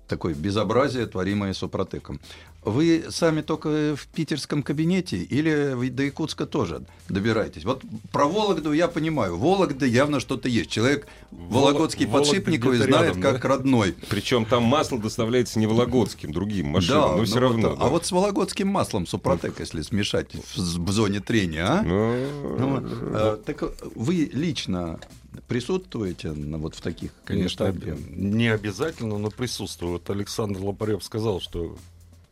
такое 0.07 0.33
безобразие, 0.33 1.05
творимое 1.05 1.53
Супротеком. 1.53 2.19
Вы 2.63 3.05
сами 3.09 3.41
только 3.41 3.95
в 3.95 4.07
питерском 4.07 4.61
кабинете 4.61 5.17
или 5.17 5.89
до 5.89 6.03
Якутска 6.03 6.45
тоже 6.45 6.85
добираетесь? 7.09 7.65
Вот 7.65 7.81
про 8.11 8.27
Вологду 8.27 8.71
я 8.71 8.87
понимаю. 8.87 9.35
Вологда 9.35 9.87
явно 9.87 10.19
что-то 10.19 10.47
есть. 10.47 10.69
Человек 10.69 11.07
вологодский 11.31 12.05
Вологда 12.05 12.29
подшипниковый 12.29 12.77
знает 12.77 13.15
рядом, 13.15 13.21
как 13.21 13.41
да? 13.41 13.47
родной. 13.47 13.95
Причем 14.09 14.45
там 14.45 14.63
масло 14.63 14.99
доставляется 14.99 15.57
не 15.57 15.65
вологодским, 15.65 16.31
другим 16.31 16.67
машинам, 16.67 17.11
но 17.11 17.17
ну 17.17 17.23
все 17.23 17.33
вот, 17.35 17.41
равно. 17.41 17.77
А 17.79 17.87
вот 17.87 18.05
с 18.05 18.11
вологодским 18.11 18.67
маслом 18.67 19.07
Супротек, 19.07 19.59
если 19.59 19.81
смешать 19.81 20.31
в, 20.33 20.57
в 20.57 20.91
зоне 20.91 21.19
трения, 21.19 21.65
а? 21.65 21.81
Ну, 21.81 22.83
э, 22.83 23.37
так 23.43 23.63
вы 23.95 24.29
лично 24.33 24.99
присутствуете 25.47 26.31
на, 26.31 26.57
вот 26.57 26.75
в 26.75 26.81
таких 26.81 27.11
Конечно, 27.25 27.71
местах, 27.71 27.97
не 28.09 28.49
обязательно, 28.49 29.17
но 29.17 29.31
присутствую. 29.31 29.93
Вот 29.93 30.09
Александр 30.09 30.59
Лопарев 30.61 31.03
сказал, 31.03 31.39
что 31.39 31.75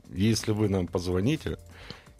если 0.09 0.51
вы 0.51 0.69
нам 0.69 0.87
позвоните 0.87 1.57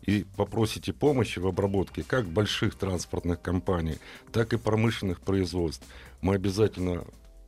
и 0.03 0.25
попросите 0.35 0.93
помощи 0.93 1.39
в 1.39 1.47
обработке 1.47 2.03
как 2.03 2.25
больших 2.25 2.75
транспортных 2.75 3.41
компаний, 3.41 3.97
так 4.31 4.53
и 4.53 4.57
промышленных 4.57 5.21
производств, 5.21 5.85
мы 6.21 6.35
обязательно 6.35 7.03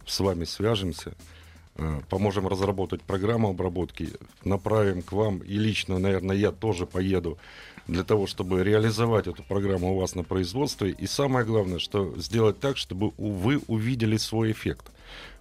с 0.05 0.19
вами 0.19 0.45
свяжемся, 0.45 1.15
э, 1.75 2.01
поможем 2.09 2.47
разработать 2.47 3.01
программу 3.01 3.49
обработки, 3.49 4.09
направим 4.43 5.01
к 5.01 5.11
вам, 5.11 5.39
и 5.39 5.57
лично, 5.57 5.99
наверное, 5.99 6.35
я 6.35 6.51
тоже 6.51 6.85
поеду 6.85 7.37
для 7.87 8.03
того, 8.03 8.27
чтобы 8.27 8.63
реализовать 8.63 9.27
эту 9.27 9.43
программу 9.43 9.93
у 9.93 9.99
вас 9.99 10.15
на 10.15 10.23
производстве. 10.23 10.91
И 10.91 11.07
самое 11.07 11.45
главное, 11.45 11.79
что 11.79 12.13
сделать 12.17 12.59
так, 12.59 12.77
чтобы 12.77 13.11
вы 13.17 13.59
увидели 13.67 14.17
свой 14.17 14.51
эффект. 14.51 14.91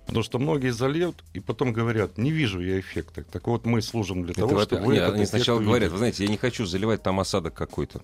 Потому 0.07 0.25
что 0.25 0.39
многие 0.39 0.71
зальют 0.71 1.23
и 1.35 1.41
потом 1.41 1.73
говорят, 1.73 2.19
не 2.19 2.33
вижу 2.33 2.61
я 2.61 2.81
эффекта. 2.81 3.23
Так 3.23 3.47
вот, 3.47 3.65
мы 3.65 3.81
служим 3.81 4.23
для 4.25 4.33
Это 4.33 4.41
того, 4.41 4.63
чтобы 4.63 4.87
вы 4.87 4.99
они 5.01 5.25
сначала 5.25 5.59
увидели. 5.59 5.71
говорят, 5.71 5.93
вы 5.93 5.99
знаете, 5.99 6.25
я 6.25 6.31
не 6.31 6.37
хочу 6.37 6.67
заливать 6.67 7.03
там 7.03 7.21
осадок 7.21 7.55
какой-то. 7.55 8.03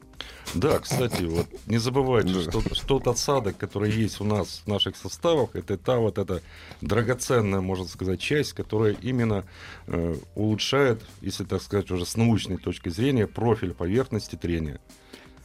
Да, 0.54 0.78
кстати, 0.78 1.24
вот 1.24 1.46
не 1.66 1.78
забывайте, 1.78 2.42
что, 2.42 2.60
что 2.60 2.86
тот 2.86 3.08
осадок, 3.08 3.56
который 3.56 3.90
есть 3.90 4.20
у 4.20 4.24
нас 4.24 4.62
в 4.64 4.68
наших 4.68 4.96
составах, 4.96 5.56
это 5.56 5.76
та 5.76 5.98
вот 5.98 6.18
эта 6.18 6.42
драгоценная, 6.80 7.60
можно 7.60 7.86
сказать, 7.86 8.20
часть, 8.20 8.52
которая 8.52 8.96
именно 9.02 9.44
э, 9.88 10.16
улучшает, 10.36 11.02
если 11.22 11.44
так 11.44 11.60
сказать, 11.62 11.90
уже 11.90 12.06
с 12.06 12.16
научной 12.16 12.58
точки 12.58 12.88
зрения, 12.88 13.26
профиль 13.26 13.72
поверхности 13.74 14.36
трения. 14.36 14.80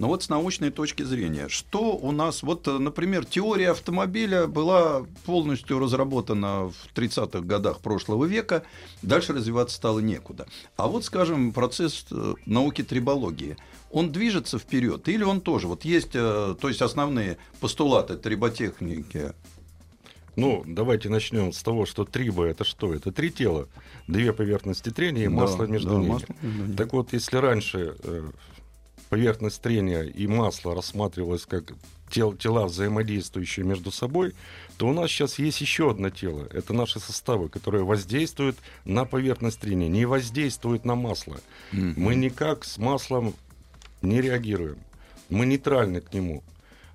Но 0.02 0.08
вот 0.08 0.24
с 0.24 0.30
научной 0.30 0.72
точки 0.72 1.04
зрения, 1.04 1.48
что 1.48 1.96
у 1.96 2.12
нас, 2.12 2.42
вот, 2.42 2.68
э, 2.68 2.80
например, 2.80 3.24
теория 3.24 3.70
автомобиля 3.70 4.48
была 4.48 5.06
полностью 5.28 5.78
разработана 5.78 6.72
в 6.72 6.76
30-х 6.96 7.42
годах 7.42 7.82
прошлого 7.82 8.26
века, 8.26 8.64
дальше 9.04 9.32
развиваться 9.32 9.76
стало 9.76 10.00
некуда. 10.00 10.48
А 10.76 10.88
вот, 10.88 11.06
скажем, 11.06 11.52
процесс 11.52 12.08
э, 12.10 12.34
науки 12.48 12.82
трибологии, 12.84 13.58
он 13.92 14.12
движется 14.12 14.58
вперед 14.58 15.08
или 15.08 15.24
он 15.24 15.40
тоже? 15.40 15.68
Вот 15.68 15.86
есть, 15.86 16.16
э, 16.16 16.56
то 16.60 16.68
есть 16.68 16.82
основные 16.82 17.38
постулаты 17.60 18.18
триботехники. 18.18 19.34
Ну, 20.36 20.64
давайте 20.66 21.10
начнем 21.10 21.54
с 21.54 21.62
того, 21.62 21.86
что 21.86 22.06
триба 22.06 22.46
это 22.46 22.64
что? 22.64 22.96
Это 22.96 23.12
три 23.12 23.30
тела, 23.30 23.68
две 24.08 24.34
поверхности 24.34 24.90
трения 24.90 25.26
и 25.26 25.28
Да, 25.28 25.34
масло 25.34 25.66
между 25.66 25.90
да, 25.90 25.96
ними. 25.98 26.10
масло 26.10 26.36
между 26.42 26.64
ними. 26.64 26.76
Так 26.76 26.94
вот, 26.94 27.14
если 27.14 27.38
раньше 27.38 27.96
э, 28.04 28.32
поверхность 29.16 29.62
трения 29.62 30.04
и 30.04 30.26
масло 30.26 30.74
рассматривалось 30.74 31.46
как 31.46 31.74
тел- 32.10 32.34
тела, 32.34 32.66
взаимодействующие 32.66 33.66
между 33.66 33.92
собой, 33.92 34.34
то 34.78 34.88
у 34.88 34.94
нас 34.94 35.12
сейчас 35.12 35.38
есть 35.38 35.60
еще 35.60 35.92
одно 35.92 36.10
тело. 36.10 36.48
Это 36.54 36.72
наши 36.74 37.02
составы, 37.02 37.50
которые 37.50 37.84
воздействуют 37.84 38.56
на 38.86 39.04
поверхность 39.04 39.60
трения, 39.60 39.90
не 39.90 40.06
воздействуют 40.06 40.86
на 40.86 40.96
масло. 40.96 41.42
Мы 41.74 42.16
никак 42.16 42.64
с 42.64 42.78
маслом 42.78 43.34
не 44.02 44.22
реагируем. 44.22 44.78
Мы 45.28 45.46
нейтральны 45.46 46.00
к 46.00 46.14
нему. 46.14 46.42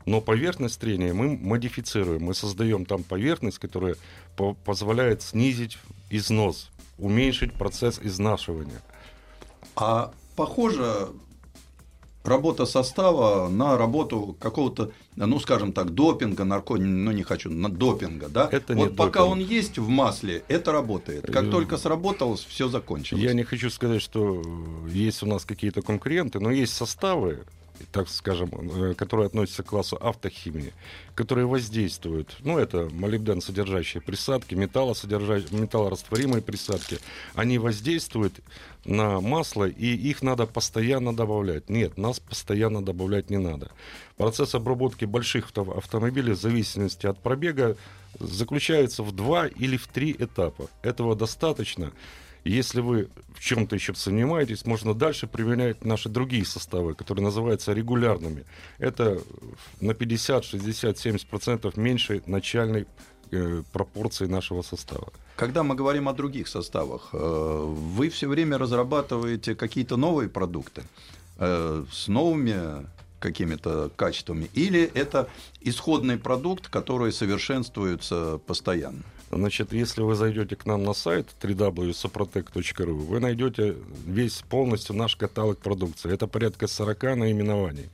Но 0.07 0.23
поверхность 0.23 0.81
трения 0.81 1.13
мы 1.13 1.37
модифицируем. 1.37 2.23
Мы 2.23 2.35
создаем 2.35 2.87
там 2.87 3.03
поверхность, 3.03 3.59
которая 3.59 3.97
по- 4.37 4.55
позволяет 4.55 5.21
снизить 5.21 5.77
износ, 6.09 6.71
уменьшить 6.97 7.53
процесс 7.53 8.01
изнашивания. 8.03 8.81
А 9.75 10.15
похоже 10.35 11.09
работа 12.29 12.67
состава 12.67 13.49
на 13.49 13.79
работу 13.79 14.37
какого-то, 14.39 14.91
ну, 15.17 15.41
скажем 15.41 15.73
так, 15.73 15.91
допинга, 15.91 16.45
нарко... 16.45 16.77
ну, 16.77 17.11
не 17.13 17.23
хочу, 17.23 17.51
на 17.51 17.69
допинга, 17.69 18.29
да? 18.29 18.49
Это 18.53 18.75
не 18.75 18.85
вот 18.85 18.97
пока 18.97 19.21
допинг. 19.21 19.33
он 19.33 19.39
есть 19.41 19.79
в 19.79 19.89
масле, 19.89 20.43
это 20.49 20.73
работает. 20.73 21.27
Как 21.33 21.47
Э, 21.47 21.51
только 21.51 21.77
сработалось, 21.77 22.45
все 22.45 22.69
закончилось. 22.69 23.23
Я 23.23 23.33
не 23.33 23.45
хочу 23.45 23.71
сказать, 23.71 24.03
что 24.03 24.43
есть 24.89 25.23
у 25.23 25.27
нас 25.27 25.45
какие-то 25.45 25.83
конкуренты, 25.83 26.41
но 26.41 26.51
есть 26.51 26.75
составы, 26.75 27.45
так 27.93 28.09
скажем, 28.09 28.51
э, 28.53 28.95
которые 28.95 29.27
относятся 29.27 29.63
к 29.63 29.67
классу 29.67 29.97
автохимии, 30.01 30.73
которые 31.15 31.47
воздействуют. 31.47 32.37
Ну, 32.41 32.59
это 32.59 32.89
молибден 32.93 33.41
содержащие 33.41 34.03
присадки, 34.03 34.55
металлосодержащие, 34.55 35.61
металлорастворимые 35.61 36.43
присадки. 36.43 36.99
Они 37.35 37.59
воздействуют 37.59 38.41
на 38.85 39.21
масло, 39.21 39.69
и 39.69 39.87
их 39.87 40.23
надо 40.23 40.47
постоянно 40.47 41.15
добавлять. 41.15 41.69
Нет, 41.69 41.99
нас 41.99 42.21
постоянно 42.21 42.85
добавлять 42.85 43.31
не 43.31 43.39
надо. 43.39 43.71
Процесс 44.17 44.55
обработки 44.55 45.05
больших 45.05 45.47
авто- 45.47 45.77
автомобилей 45.77 46.33
в 46.33 46.41
зависимости 46.41 47.07
от 47.07 47.19
пробега 47.23 47.77
заключается 48.19 49.03
в 49.03 49.13
два 49.13 49.47
или 49.47 49.77
в 49.77 49.87
три 49.87 50.15
этапа. 50.19 50.69
Этого 50.83 51.15
достаточно. 51.17 51.93
Если 52.47 52.81
вы 52.81 53.09
в 53.35 53.41
чем-то 53.41 53.75
еще 53.75 53.95
сомневаетесь, 53.95 54.65
можно 54.67 54.95
дальше 54.95 55.27
применять 55.27 55.85
наши 55.85 56.09
другие 56.09 56.45
составы, 56.45 56.95
которые 56.95 57.25
называются 57.25 57.73
регулярными. 57.73 58.45
Это 58.79 59.21
на 59.81 59.95
50, 59.95 60.45
60, 60.45 60.99
70 60.99 61.27
процентов 61.27 61.77
меньше 61.77 62.23
начальной 62.27 62.87
э, 63.33 63.63
пропорции 63.73 64.27
нашего 64.27 64.63
состава. 64.63 65.13
Когда 65.37 65.63
мы 65.65 65.75
говорим 65.75 66.09
о 66.09 66.13
других 66.13 66.47
составах, 66.47 67.09
э, 67.13 67.19
вы 67.19 68.11
все 68.11 68.29
время 68.29 68.59
разрабатываете 68.59 69.57
какие-то 69.57 69.97
новые 69.97 70.29
продукты 70.29 70.83
э, 71.39 71.85
с 71.93 72.07
новыми 72.07 72.87
какими-то 73.19 73.91
качествами, 73.97 74.49
или 74.55 74.85
это 74.95 75.29
исходный 75.63 76.17
продукт, 76.17 76.69
который 76.69 77.13
совершенствуется 77.13 78.39
постоянно? 78.47 79.03
Значит, 79.31 79.73
если 79.73 80.03
вы 80.03 80.15
зайдете 80.15 80.55
к 80.55 80.67
нам 80.67 80.85
на 80.85 80.93
сайт 80.93 81.27
www.soprotec.ru, 81.41 82.93
вы 82.93 83.21
найдете 83.21 83.77
весь 84.07 84.43
полностью 84.49 84.95
наш 84.95 85.17
каталог 85.17 85.59
продукции. 85.59 86.13
Это 86.13 86.27
порядка 86.27 86.69
40 86.69 87.17
наименований. 87.17 87.91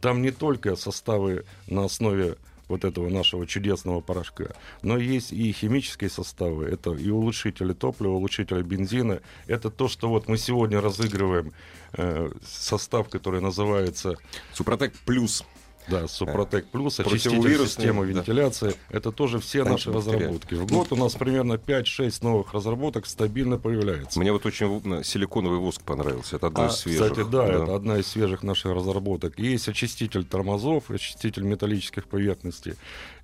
Там 0.00 0.22
не 0.22 0.30
только 0.30 0.76
составы 0.76 1.44
на 1.66 1.84
основе 1.84 2.36
вот 2.68 2.84
этого 2.84 3.08
нашего 3.08 3.46
чудесного 3.46 4.00
порошка, 4.00 4.46
но 4.82 4.98
есть 4.98 5.32
и 5.32 5.52
химические 5.52 6.10
составы, 6.10 6.66
это 6.66 6.92
и 6.92 7.10
улучшители 7.10 7.72
топлива, 7.72 8.12
улучшители 8.12 8.62
бензина. 8.62 9.20
Это 9.46 9.70
то, 9.70 9.88
что 9.88 10.08
вот 10.08 10.28
мы 10.28 10.36
сегодня 10.36 10.80
разыгрываем 10.80 11.52
э, 11.92 12.30
состав, 12.44 13.08
который 13.08 13.40
называется 13.40 14.16
Супротек 14.52 14.92
плюс. 15.04 15.44
Да, 15.88 16.08
Супротек 16.08 16.66
Плюс, 16.66 16.98
очиститель 17.00 17.30
Противовирусный, 17.30 17.66
системы 17.66 18.06
да. 18.06 18.12
вентиляции. 18.12 18.74
Это 18.90 19.12
тоже 19.12 19.38
все 19.38 19.64
наши 19.64 19.88
Антибактериальный. 19.88 20.26
разработки. 20.26 20.54
В 20.54 20.66
год 20.66 20.92
у 20.92 20.96
нас 20.96 21.14
примерно 21.14 21.54
5-6 21.54 22.18
новых 22.22 22.52
разработок 22.54 23.06
стабильно 23.06 23.58
появляется. 23.58 24.18
Мне 24.18 24.32
вот 24.32 24.44
очень 24.46 24.82
э, 24.84 25.02
силиконовый 25.04 25.58
воск 25.58 25.82
понравился. 25.82 26.36
Это 26.36 26.48
одно 26.48 26.64
А, 26.64 26.66
из 26.68 26.72
свежих. 26.76 27.10
Кстати, 27.12 27.28
да, 27.30 27.46
это 27.46 27.74
одна 27.74 27.98
из 27.98 28.06
свежих 28.06 28.42
наших 28.42 28.72
разработок. 28.72 29.38
Есть 29.38 29.68
очиститель 29.68 30.24
тормозов, 30.24 30.90
очиститель 30.90 31.42
металлических 31.44 32.06
поверхностей. 32.06 32.74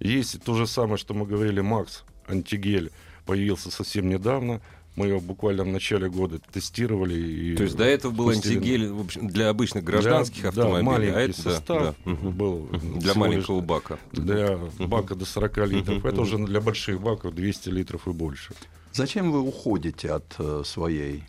Есть 0.00 0.42
то 0.42 0.54
же 0.54 0.66
самое, 0.66 0.96
что 0.96 1.14
мы 1.14 1.26
говорили, 1.26 1.60
Макс 1.60 2.04
антигель 2.28 2.90
появился 3.26 3.70
совсем 3.70 4.08
недавно. 4.08 4.60
Мы 4.94 5.06
его 5.06 5.20
буквально 5.20 5.64
в 5.64 5.68
начале 5.68 6.10
года 6.10 6.38
тестировали. 6.52 7.14
И 7.14 7.56
То 7.56 7.62
есть 7.62 7.76
до 7.76 7.84
этого 7.84 8.12
был 8.12 8.26
пустили. 8.26 8.56
антигель 8.56 8.88
в 8.88 9.00
общем, 9.00 9.26
для 9.28 9.48
обычных 9.48 9.84
гражданских 9.84 10.40
Для- 10.40 10.48
автомобилей, 10.50 10.84
да, 10.84 10.90
маленький 10.90 11.16
а 11.16 11.20
это 11.20 11.42
да, 11.44 11.50
состав 11.50 11.82
да. 12.04 12.10
Мгм. 12.10 12.30
был 12.32 12.66
для 12.66 12.80
всего 12.82 12.98
лишь 12.98 13.16
маленького 13.16 13.60
бака. 13.62 13.98
для 14.12 14.58
бака 14.80 15.14
до 15.14 15.24
40 15.24 15.66
литров. 15.66 16.04
Это 16.04 16.20
уже 16.20 16.36
для 16.38 16.60
больших 16.60 17.00
баков 17.00 17.34
200 17.34 17.70
литров 17.70 18.06
и 18.06 18.10
больше. 18.10 18.52
Зачем 18.92 19.32
вы 19.32 19.40
уходите 19.40 20.10
от 20.10 20.34
э, 20.38 20.62
своей 20.66 21.24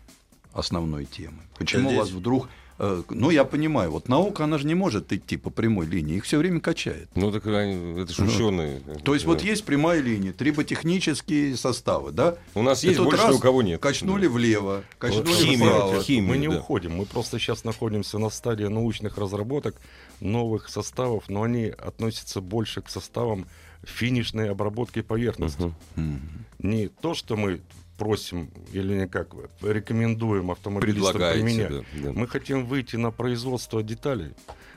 основной 0.52 1.06
темы? 1.06 1.38
Почему 1.58 1.88
Здесь- 1.88 2.00
вас 2.00 2.10
вдруг... 2.10 2.48
э, 2.78 3.02
ну, 3.10 3.30
я 3.30 3.44
понимаю, 3.44 3.90
вот 3.90 4.08
наука, 4.08 4.44
она 4.44 4.58
же 4.58 4.66
не 4.66 4.74
может 4.74 5.12
идти 5.12 5.36
по 5.36 5.50
прямой 5.50 5.86
линии, 5.86 6.16
их 6.16 6.24
все 6.24 6.38
время 6.38 6.60
качает. 6.60 7.08
Ну, 7.14 7.30
так 7.32 7.46
они- 7.46 8.00
это 8.02 8.12
же 8.12 8.24
Ну, 8.24 8.28
ученые. 8.30 8.80
То 9.04 9.14
есть 9.14 9.26
вот 9.26 9.42
есть 9.42 9.64
прямая 9.64 10.00
линия, 10.00 10.32
триботехнические 10.32 11.56
составы, 11.56 12.12
да? 12.12 12.36
У 12.54 12.62
нас 12.62 12.82
И 12.84 12.88
есть 12.88 13.00
больше, 13.00 13.22
раз 13.22 13.36
у 13.36 13.38
кого 13.38 13.62
нет. 13.62 13.80
Качнули 13.80 14.26
влево, 14.26 14.82
качнули 14.98 15.26
Вот 15.26 15.36
Химия, 15.36 15.68
вправо. 15.70 16.02
химия. 16.02 16.28
мы 16.28 16.36
не 16.38 16.48
да. 16.48 16.58
уходим, 16.58 16.96
мы 16.96 17.06
просто 17.06 17.38
сейчас 17.38 17.64
находимся 17.64 18.18
на 18.18 18.30
стадии 18.30 18.64
научных 18.64 19.18
разработок 19.18 19.76
новых 20.20 20.68
составов, 20.68 21.24
но 21.28 21.42
они 21.42 21.66
относятся 21.66 22.40
больше 22.40 22.82
к 22.82 22.88
составам 22.90 23.46
финишной 23.84 24.50
обработки 24.50 25.02
поверхности. 25.02 25.72
Мгм. 25.96 26.20
Не 26.60 26.88
то, 26.88 27.14
что 27.14 27.36
мы 27.36 27.60
просим 27.96 28.50
или 28.72 29.00
не 29.00 29.08
как 29.08 29.34
рекомендуем 29.62 30.50
автомобилистам 30.50 31.32
применять. 31.32 31.70
да, 31.70 31.84
да. 32.02 32.12
Мы 32.12 32.26
хотим 32.26 32.66
выйти 32.66 32.96
на 32.96 33.10
производство 33.10 33.82
деталей, 33.82 34.32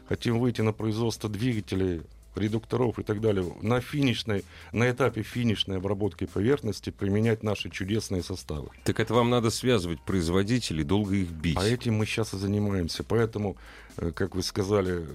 хотим 0.08 0.39
выйти 0.39 0.62
на 0.62 0.73
производство 0.73 1.30
двигателей, 1.30 2.01
редукторов 2.38 2.99
и 2.99 3.03
так 3.03 3.21
далее. 3.21 3.45
На 3.62 3.82
финишной, 3.82 4.43
на 4.71 4.89
этапе 4.89 5.23
финишной 5.23 5.77
обработки 5.77 6.25
поверхности 6.25 6.89
применять 6.89 7.43
наши 7.43 7.69
чудесные 7.69 8.23
составы. 8.23 8.69
Так 8.84 8.99
это 8.99 9.13
вам 9.13 9.30
надо 9.30 9.49
связывать 9.49 9.99
производителей, 10.01 10.84
долго 10.84 11.15
их 11.15 11.30
бить. 11.30 11.58
А 11.58 11.65
этим 11.65 11.95
мы 11.95 12.06
сейчас 12.06 12.34
и 12.34 12.38
занимаемся. 12.38 13.03
Поэтому, 13.03 13.58
э, 13.97 14.12
как 14.12 14.36
вы 14.36 14.43
сказали, 14.43 15.01
э, 15.01 15.06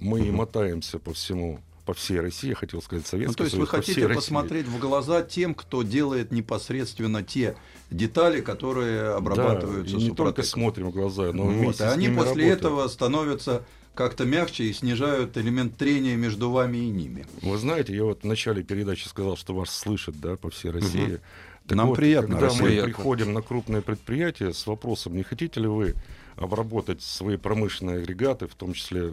мы 0.00 0.20
и 0.20 0.30
мотаемся 0.30 0.98
по 0.98 1.12
всему 1.12 1.60
по 1.84 1.94
всей 1.94 2.20
России, 2.20 2.48
я 2.50 2.54
хотел 2.54 2.82
сказать, 2.82 3.06
Советский 3.06 3.30
Ну, 3.30 3.34
то 3.34 3.44
есть 3.44 3.54
вы 3.56 3.60
Союз, 3.66 3.70
по 3.70 3.76
хотите 3.76 3.92
всей 3.92 4.06
России. 4.06 4.16
посмотреть 4.16 4.66
в 4.66 4.78
глаза 4.78 5.22
тем, 5.22 5.54
кто 5.54 5.82
делает 5.82 6.32
непосредственно 6.32 7.22
те 7.22 7.56
детали, 7.90 8.40
которые 8.40 9.10
обрабатываются 9.14 9.96
да, 9.96 10.00
и 10.00 10.04
не 10.04 10.14
только 10.14 10.42
Супротеком. 10.42 10.44
смотрим 10.44 10.90
в 10.90 10.92
глаза, 10.94 11.32
но 11.32 11.44
Вот, 11.44 11.76
с 11.76 11.80
они 11.80 12.08
после 12.08 12.18
работаем. 12.26 12.52
этого 12.52 12.88
становятся 12.88 13.64
как-то 13.94 14.24
мягче 14.24 14.64
и 14.64 14.72
снижают 14.72 15.36
элемент 15.36 15.76
трения 15.76 16.16
между 16.16 16.50
вами 16.50 16.78
и 16.78 16.90
ними. 16.90 17.26
Вы 17.42 17.58
знаете, 17.58 17.94
я 17.94 18.04
вот 18.04 18.22
в 18.22 18.26
начале 18.26 18.62
передачи 18.62 19.08
сказал, 19.08 19.36
что 19.36 19.54
вас 19.54 19.70
слышат 19.70 20.18
да, 20.20 20.36
по 20.36 20.50
всей 20.50 20.70
России. 20.70 21.20
Так 21.66 21.76
Нам 21.76 21.88
вот, 21.88 21.96
приятно, 21.96 22.36
Когда 22.36 22.46
Россия. 22.46 22.80
мы 22.80 22.84
приходим 22.86 23.32
на 23.32 23.42
крупное 23.42 23.80
предприятие 23.82 24.54
с 24.54 24.66
вопросом, 24.66 25.16
не 25.16 25.22
хотите 25.22 25.60
ли 25.60 25.66
вы 25.68 25.94
обработать 26.40 27.02
свои 27.02 27.36
промышленные 27.36 27.98
агрегаты, 27.98 28.46
в 28.48 28.54
том 28.54 28.72
числе 28.72 29.08
э, 29.08 29.12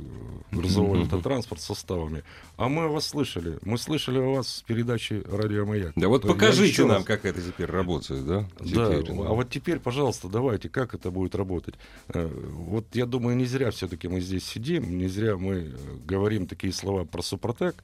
грузовой 0.52 1.02
автотранспорт 1.04 1.62
составами. 1.62 2.24
А 2.56 2.70
мы 2.70 2.88
вас 2.88 3.08
слышали. 3.08 3.60
Мы 3.64 3.78
слышали 3.78 4.18
о 4.18 4.36
вас 4.38 4.48
с 4.48 4.62
передачи 4.62 5.22
«Радио 5.30 5.66
Маяк». 5.66 5.92
Да 5.96 6.08
вот 6.08 6.22
покажите 6.24 6.86
нам, 6.86 6.98
раз- 6.98 7.06
как 7.06 7.26
это 7.26 7.42
теперь 7.42 7.68
работает, 7.70 8.26
да? 8.26 8.48
Да, 8.60 8.66
Теперь, 9.02 9.12
а 9.12 9.34
вот 9.34 9.50
теперь, 9.50 9.80
пожалуйста, 9.80 10.30
давайте, 10.30 10.70
как 10.70 10.94
это 10.96 11.12
будет 11.12 11.36
работать? 11.36 11.76
Э, 12.08 12.26
Вот 12.28 12.86
я 12.96 13.06
думаю, 13.06 13.36
не 13.36 13.46
зря 13.46 13.72
все-таки 13.72 14.08
мы 14.08 14.22
здесь 14.22 14.46
сидим, 14.46 14.98
не 14.98 15.08
зря 15.08 15.36
мы 15.38 15.54
э, 15.56 15.76
говорим 16.06 16.48
такие 16.48 16.72
слова 16.72 17.04
про 17.04 17.22
Супротек. 17.22 17.84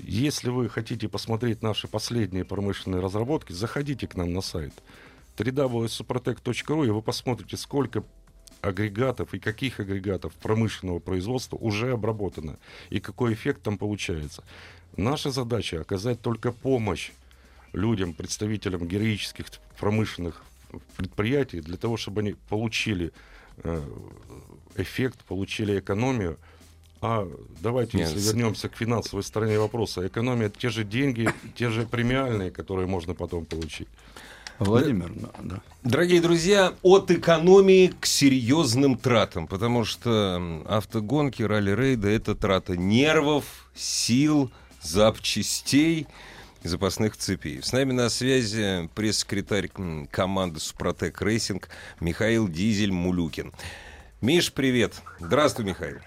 Если 0.00 0.50
вы 0.50 0.68
хотите 0.68 1.08
посмотреть 1.08 1.62
наши 1.62 1.86
последние 1.86 2.44
промышленные 2.44 3.00
разработки, 3.00 3.52
заходите 3.52 4.08
к 4.08 4.16
нам 4.16 4.32
на 4.32 4.40
сайт 4.40 4.72
www.suprotec.ru 5.36 6.86
и 6.86 6.90
вы 6.90 7.02
посмотрите, 7.02 7.56
сколько 7.56 8.02
агрегатов 8.60 9.34
и 9.34 9.38
каких 9.38 9.80
агрегатов 9.80 10.32
промышленного 10.34 10.98
производства 10.98 11.56
уже 11.56 11.92
обработано 11.92 12.58
и 12.90 13.00
какой 13.00 13.34
эффект 13.34 13.62
там 13.62 13.78
получается. 13.78 14.44
Наша 14.96 15.30
задача 15.30 15.80
оказать 15.80 16.20
только 16.20 16.52
помощь 16.52 17.12
людям, 17.72 18.14
представителям 18.14 18.86
героических 18.86 19.46
промышленных 19.78 20.42
предприятий 20.96 21.60
для 21.60 21.76
того, 21.76 21.96
чтобы 21.96 22.20
они 22.20 22.34
получили 22.48 23.12
э, 23.58 23.82
эффект, 24.76 25.24
получили 25.24 25.78
экономию. 25.78 26.38
А 27.00 27.28
давайте, 27.60 27.96
Нет, 27.96 28.10
если 28.10 28.26
вернемся 28.26 28.68
к 28.68 28.76
финансовой 28.76 29.22
стороне 29.22 29.58
вопроса, 29.58 30.06
экономия 30.06 30.50
те 30.50 30.68
же 30.68 30.82
деньги, 30.82 31.30
те 31.54 31.70
же 31.70 31.86
премиальные, 31.86 32.50
которые 32.50 32.88
можно 32.88 33.14
потом 33.14 33.44
получить. 33.46 33.88
Владимир, 34.58 35.12
да, 35.14 35.28
да. 35.42 35.60
Дорогие 35.84 36.20
друзья, 36.20 36.74
от 36.82 37.10
экономии 37.10 37.92
к 38.00 38.06
серьезным 38.06 38.96
тратам, 38.96 39.46
потому 39.46 39.84
что 39.84 40.62
автогонки, 40.66 41.42
ралли-рейды– 41.42 42.08
это 42.10 42.34
трата 42.34 42.76
нервов, 42.76 43.44
сил, 43.74 44.50
запчастей 44.82 46.06
запасных 46.64 47.16
цепей. 47.16 47.62
С 47.62 47.72
нами 47.72 47.92
на 47.92 48.08
связи 48.08 48.88
пресс-секретарь 48.94 49.70
команды 50.10 50.60
«Супротек 50.60 51.20
Racing» 51.22 51.68
Михаил 52.00 52.48
Дизель-Мулюкин. 52.48 53.52
Миш, 54.20 54.52
привет. 54.52 54.94
Здравствуй, 55.20 55.64
Михаил. 55.64 55.98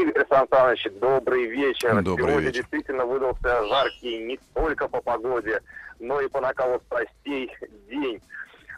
Игорь 0.00 0.26
Сан 0.28 0.46
Саныч, 0.50 0.88
добрый 1.00 1.46
вечер. 1.46 2.02
Добрый 2.02 2.26
Сегодня 2.26 2.48
вечер. 2.48 2.52
действительно 2.62 3.06
выдался 3.06 3.64
жаркий 3.66 4.18
не 4.24 4.38
только 4.52 4.88
по 4.88 5.00
погоде, 5.00 5.60
но 6.00 6.20
и 6.20 6.28
по 6.28 6.40
накалу 6.40 6.80
страстей 6.86 7.50
день. 7.88 8.20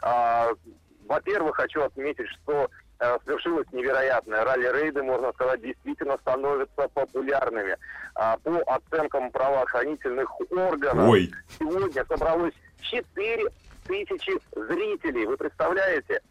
А, 0.03 0.49
во-первых, 1.07 1.55
хочу 1.55 1.81
отметить, 1.81 2.27
что 2.27 2.69
э, 2.99 3.17
свершилось 3.23 3.65
невероятное. 3.71 4.43
Ралли-рейды, 4.43 5.01
можно 5.01 5.33
сказать, 5.33 5.61
действительно 5.61 6.17
становятся 6.19 6.87
популярными. 6.93 7.77
А, 8.13 8.37
по 8.37 8.61
оценкам 8.67 9.31
правоохранительных 9.31 10.29
органов, 10.51 11.09
Ой. 11.09 11.31
сегодня 11.57 12.05
собралось 12.05 12.53
4 12.81 13.43
тысячи 13.87 14.33
зрителей. 14.55 15.25
Вы 15.25 15.35
представляете? 15.37 16.21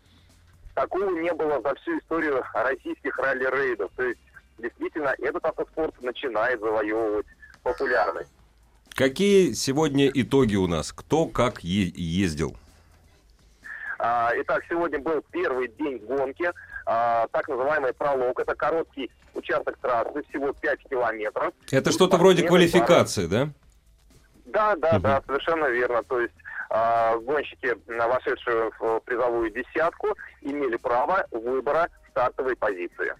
Такого 0.74 1.10
не 1.10 1.32
было 1.32 1.60
за 1.62 1.74
всю 1.76 1.98
историю 1.98 2.44
российских 2.52 3.18
ралли-рейдов. 3.18 3.90
То 3.96 4.04
есть, 4.04 4.20
действительно, 4.58 5.14
этот 5.18 5.44
автоспорт 5.44 6.00
начинает 6.02 6.60
завоевывать 6.60 7.26
популярность. 7.62 8.30
Какие 8.94 9.52
сегодня 9.52 10.10
итоги 10.12 10.56
у 10.56 10.66
нас? 10.66 10.92
Кто 10.92 11.26
как 11.26 11.62
е- 11.62 11.92
ездил? 11.94 12.56
А, 13.98 14.32
Итак, 14.36 14.62
сегодня 14.68 14.98
был 14.98 15.22
первый 15.30 15.68
день 15.68 15.98
гонки, 15.98 16.50
а, 16.86 17.26
так 17.32 17.48
называемый 17.48 17.92
пролог. 17.92 18.38
Это 18.38 18.54
короткий 18.54 19.10
участок 19.34 19.76
трассы, 19.78 20.22
всего 20.28 20.52
5 20.52 20.78
километров. 20.88 21.52
Это 21.70 21.90
И 21.90 21.92
что-то 21.92 22.16
вроде 22.16 22.46
квалификации, 22.46 23.26
да? 23.26 23.48
Да, 24.46 24.76
да, 24.76 24.98
да, 24.98 25.22
совершенно 25.26 25.66
верно. 25.66 26.02
То 26.04 26.20
есть 26.20 26.34
а, 26.70 27.16
гонщики, 27.18 27.76
вошедшие 27.86 28.70
в 28.78 29.00
призовую 29.00 29.50
десятку, 29.50 30.08
имели 30.40 30.76
право 30.76 31.26
выбора 31.30 31.88
стартовой 32.10 32.56
позиции. 32.56 33.14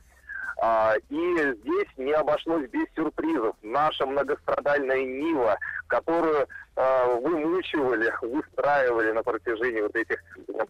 А, 0.58 0.94
и 1.10 1.54
здесь 1.60 1.88
не 1.98 2.12
обошлось 2.12 2.68
без 2.70 2.86
сюрпризов. 2.94 3.54
Наша 3.62 4.06
многострадальная 4.06 5.04
Нива, 5.04 5.58
которую 5.86 6.46
а, 6.76 7.06
вымучивали, 7.16 8.12
выстраивали 8.22 9.12
на 9.12 9.22
протяжении 9.22 9.82
вот 9.82 9.94
этих 9.94 10.18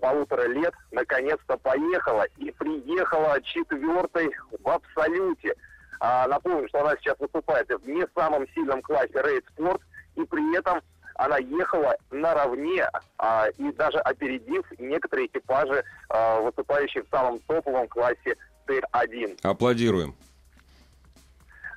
полутора 0.00 0.48
лет, 0.48 0.74
наконец-то 0.90 1.56
поехала 1.58 2.24
и 2.36 2.50
приехала 2.50 3.40
четвертой 3.42 4.30
в 4.62 4.68
абсолюте. 4.68 5.54
А, 6.00 6.26
напомню, 6.26 6.68
что 6.68 6.80
она 6.80 6.96
сейчас 6.96 7.18
выступает 7.20 7.68
в 7.68 7.88
не 7.88 8.06
самом 8.14 8.46
сильном 8.48 8.82
классе 8.82 9.22
рейд 9.22 9.44
спорт, 9.54 9.80
и 10.16 10.24
при 10.24 10.56
этом 10.58 10.80
она 11.14 11.38
ехала 11.38 11.96
наравне 12.10 12.88
а, 13.18 13.46
и 13.56 13.72
даже 13.72 13.98
опередив 13.98 14.64
некоторые 14.78 15.28
экипажи, 15.28 15.82
а, 16.08 16.40
выступающие 16.40 17.04
в 17.04 17.08
самом 17.08 17.38
топовом 17.40 17.88
классе 17.88 18.36
Т1. 18.66 19.40
Аплодируем. 19.42 20.14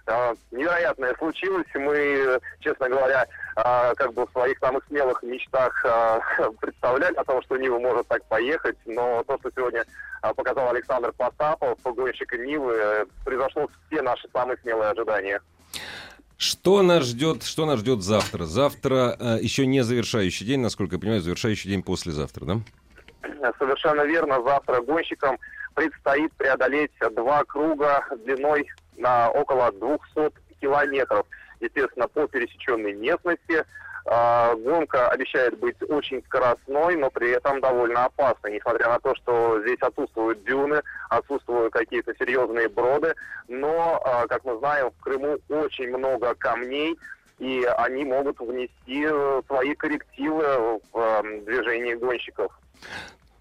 А, 0.09 0.33
невероятное 0.51 1.13
случилось. 1.19 1.67
Мы, 1.75 2.39
честно 2.61 2.89
говоря, 2.89 3.27
а, 3.55 3.93
как 3.93 4.13
бы 4.13 4.25
в 4.25 4.31
своих 4.31 4.57
самых 4.57 4.83
смелых 4.87 5.21
мечтах 5.21 5.85
а, 5.85 6.19
представляли 6.61 7.15
о 7.15 7.23
том, 7.23 7.41
что 7.43 7.57
Нива 7.57 7.77
может 7.77 8.07
так 8.07 8.25
поехать, 8.25 8.77
но 8.85 9.23
то, 9.23 9.37
что 9.39 9.51
сегодня 9.55 9.85
показал 10.35 10.69
Александр 10.69 11.13
Потапов, 11.13 11.77
погонщик 11.81 12.33
Нивы, 12.33 12.73
э, 12.73 13.05
превзошло 13.23 13.69
все 13.87 14.01
наши 14.01 14.27
самые 14.33 14.57
смелые 14.57 14.89
ожидания. 14.89 15.39
Что 16.37 16.81
нас 16.81 17.03
ждет, 17.03 17.43
что 17.43 17.65
нас 17.65 17.79
ждет 17.79 18.01
завтра? 18.01 18.45
Завтра 18.45 19.15
э, 19.19 19.37
еще 19.41 19.65
не 19.65 19.81
завершающий 19.81 20.45
день, 20.45 20.59
насколько 20.59 20.95
я 20.95 20.99
понимаю, 20.99 21.21
завершающий 21.21 21.69
день 21.69 21.83
послезавтра, 21.83 22.45
да? 22.45 23.51
Совершенно 23.59 24.01
верно. 24.01 24.41
Завтра 24.43 24.81
гонщикам 24.81 25.37
предстоит 25.75 26.33
преодолеть 26.33 26.91
два 27.15 27.43
круга 27.43 28.03
длиной 28.25 28.67
на 28.97 29.29
около 29.29 29.71
200 29.71 30.31
километров. 30.61 31.25
Естественно, 31.59 32.07
по 32.07 32.27
пересеченной 32.27 32.93
местности. 32.93 33.65
А, 34.05 34.55
Гонка 34.55 35.09
обещает 35.09 35.57
быть 35.59 35.75
очень 35.87 36.23
скоростной, 36.23 36.95
но 36.95 37.09
при 37.09 37.31
этом 37.31 37.59
довольно 37.61 38.05
опасной, 38.05 38.53
несмотря 38.53 38.87
на 38.87 38.99
то, 38.99 39.13
что 39.15 39.61
здесь 39.61 39.79
отсутствуют 39.81 40.43
дюны, 40.45 40.81
отсутствуют 41.09 41.73
какие-то 41.73 42.15
серьезные 42.15 42.69
броды. 42.69 43.13
Но, 43.47 44.01
а, 44.03 44.25
как 44.27 44.45
мы 44.45 44.57
знаем, 44.57 44.91
в 44.91 45.03
Крыму 45.03 45.37
очень 45.49 45.95
много 45.95 46.33
камней, 46.35 46.97
и 47.39 47.63
они 47.77 48.03
могут 48.03 48.39
внести 48.39 49.05
э, 49.09 49.41
свои 49.47 49.73
коррективы 49.73 50.79
в 50.91 50.99
э, 50.99 51.41
движение 51.45 51.95
гонщиков. 51.95 52.51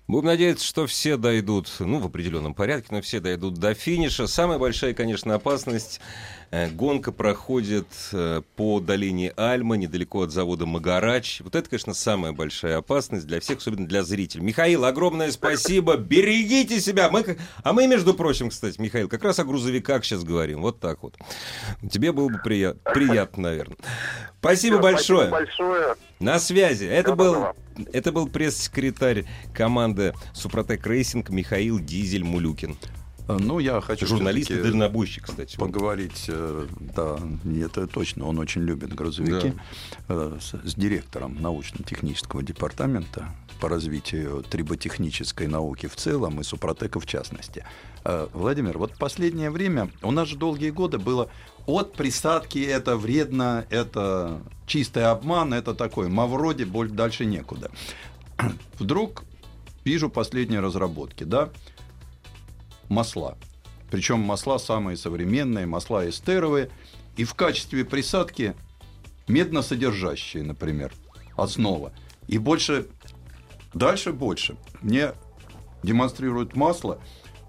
Будем 0.08 0.24
надеяться, 0.24 0.64
что 0.64 0.86
все 0.86 1.18
дойдут, 1.18 1.70
ну, 1.80 1.98
в 1.98 2.06
определенном 2.06 2.54
порядке, 2.54 2.88
но 2.92 3.02
все 3.02 3.20
дойдут 3.20 3.58
до 3.58 3.74
финиша. 3.74 4.26
Самая 4.26 4.58
большая, 4.58 4.94
конечно, 4.94 5.34
опасность 5.34 6.00
Гонка 6.50 7.12
проходит 7.12 7.86
э, 8.12 8.40
по 8.56 8.80
долине 8.80 9.32
Альма, 9.36 9.76
недалеко 9.76 10.22
от 10.22 10.30
завода 10.32 10.64
Магарач. 10.64 11.40
Вот 11.42 11.54
это, 11.54 11.68
конечно, 11.68 11.92
самая 11.92 12.32
большая 12.32 12.78
опасность 12.78 13.26
для 13.26 13.40
всех, 13.40 13.58
особенно 13.58 13.86
для 13.86 14.02
зрителей. 14.02 14.42
Михаил, 14.44 14.84
огромное 14.86 15.30
спасибо. 15.30 15.96
Берегите 15.96 16.80
себя. 16.80 17.10
Мы, 17.10 17.36
а 17.62 17.72
мы, 17.72 17.86
между 17.86 18.14
прочим, 18.14 18.48
кстати, 18.48 18.80
Михаил, 18.80 19.08
как 19.08 19.24
раз 19.24 19.38
о 19.38 19.44
грузовиках 19.44 20.04
сейчас 20.04 20.24
говорим. 20.24 20.62
Вот 20.62 20.80
так 20.80 21.02
вот. 21.02 21.16
Тебе 21.90 22.12
было 22.12 22.28
бы 22.28 22.38
прият- 22.42 22.82
приятно, 22.82 23.42
наверное. 23.44 23.76
Спасибо 24.40 24.76
Всё, 24.76 24.82
большое. 24.82 25.28
Спасибо 25.28 25.46
большое. 25.46 25.94
На 26.20 26.38
связи. 26.38 26.84
Это 26.84 27.14
был, 27.14 27.34
доброго. 27.34 27.56
это 27.92 28.10
был 28.12 28.28
пресс-секретарь 28.28 29.24
команды 29.54 30.14
Супротек 30.32 30.86
Racing 30.86 31.28
Михаил 31.30 31.78
Дизель-Мулюкин. 31.78 32.72
Э, 32.72 32.97
Ну, 33.28 33.58
я 33.58 33.80
хочу 33.82 34.06
Журналист 34.06 34.50
и 34.50 34.62
дальнобойщик, 34.62 35.24
кстати. 35.24 35.56
поговорить, 35.56 36.24
э, 36.28 36.66
да, 36.80 37.18
это 37.62 37.86
точно, 37.86 38.26
он 38.26 38.38
очень 38.38 38.62
любит 38.62 38.94
грузовики, 38.94 39.52
э, 40.08 40.38
с, 40.40 40.54
с 40.64 40.74
директором 40.74 41.36
научно-технического 41.40 42.42
департамента 42.42 43.28
по 43.60 43.68
развитию 43.68 44.42
триботехнической 44.48 45.46
науки 45.46 45.88
в 45.88 45.96
целом 45.96 46.40
и 46.40 46.44
Супротека 46.44 47.00
в 47.00 47.06
частности. 47.06 47.64
Э, 48.04 48.28
Владимир, 48.32 48.78
вот 48.78 48.96
последнее 48.96 49.50
время 49.50 49.90
у 50.02 50.10
нас 50.10 50.28
же 50.28 50.36
долгие 50.36 50.70
годы 50.70 50.98
было 50.98 51.30
от 51.66 51.92
присадки 51.92 52.58
это 52.58 52.96
вредно, 52.96 53.66
это 53.68 54.40
чистый 54.66 55.04
обман, 55.04 55.52
это 55.52 55.74
такой, 55.74 56.08
мавроди, 56.08 56.64
боль 56.64 56.88
дальше 56.88 57.26
некуда. 57.26 57.70
Вдруг 58.78 59.24
вижу 59.84 60.08
последние 60.08 60.60
разработки, 60.60 61.24
да, 61.24 61.50
масла. 62.88 63.36
Причем 63.90 64.20
масла 64.20 64.58
самые 64.58 64.96
современные, 64.96 65.66
масла 65.66 66.08
эстеровые. 66.08 66.70
И 67.16 67.24
в 67.24 67.34
качестве 67.34 67.84
присадки 67.84 68.54
медносодержащие, 69.28 70.42
например, 70.42 70.92
основа. 71.36 71.92
И 72.26 72.38
больше, 72.38 72.86
дальше 73.74 74.12
больше. 74.12 74.56
Мне 74.82 75.12
демонстрируют 75.82 76.54
масло 76.54 77.00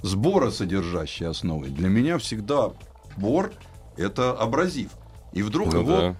сборосодержащей 0.01 1.27
основой. 1.27 1.69
Для 1.69 1.89
меня 1.89 2.17
всегда 2.17 2.71
бор– 3.17 3.51
это 3.97 4.31
абразив. 4.31 4.91
И 5.33 5.43
вдруг 5.43 5.73
Ну 5.73 5.81
его 5.81 5.97
да. 5.97 6.15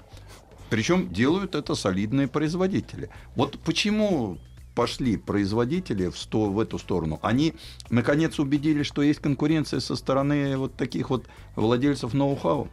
причем 0.70 1.12
делают 1.12 1.56
это 1.56 1.76
солидные 1.76 2.28
производители. 2.28 3.10
Вот 3.36 3.58
почему 3.60 4.38
пошли 4.80 5.18
производители 5.18 6.08
в, 6.08 6.18
сто, 6.18 6.46
в 6.46 6.58
эту 6.58 6.80
сторону? 6.80 7.20
Они, 7.22 7.54
наконец, 7.90 8.40
убедились, 8.40 8.86
что 8.86 9.02
есть 9.02 9.20
конкуренция 9.20 9.82
со 9.82 9.98
стороны 9.98 10.56
вот 10.56 10.78
таких 10.78 11.10
вот 11.10 11.28
владельцев 11.58 12.14
ноу-хау? 12.14 12.70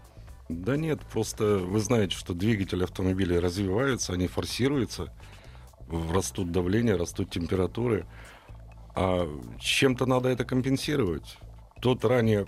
Да 0.48 0.76
нет, 0.76 1.00
просто 1.12 1.58
вы 1.58 1.80
знаете, 1.80 2.14
что 2.16 2.32
двигатели 2.32 2.84
автомобилей 2.84 3.40
развиваются, 3.40 4.12
они 4.12 4.28
форсируются, 4.28 5.12
растут 5.90 6.52
давление, 6.52 6.94
растут 6.94 7.30
температуры. 7.30 8.06
А 8.94 9.28
чем-то 9.58 10.06
надо 10.06 10.28
это 10.28 10.44
компенсировать. 10.44 11.38
Тот 11.80 12.04
ранее, 12.04 12.46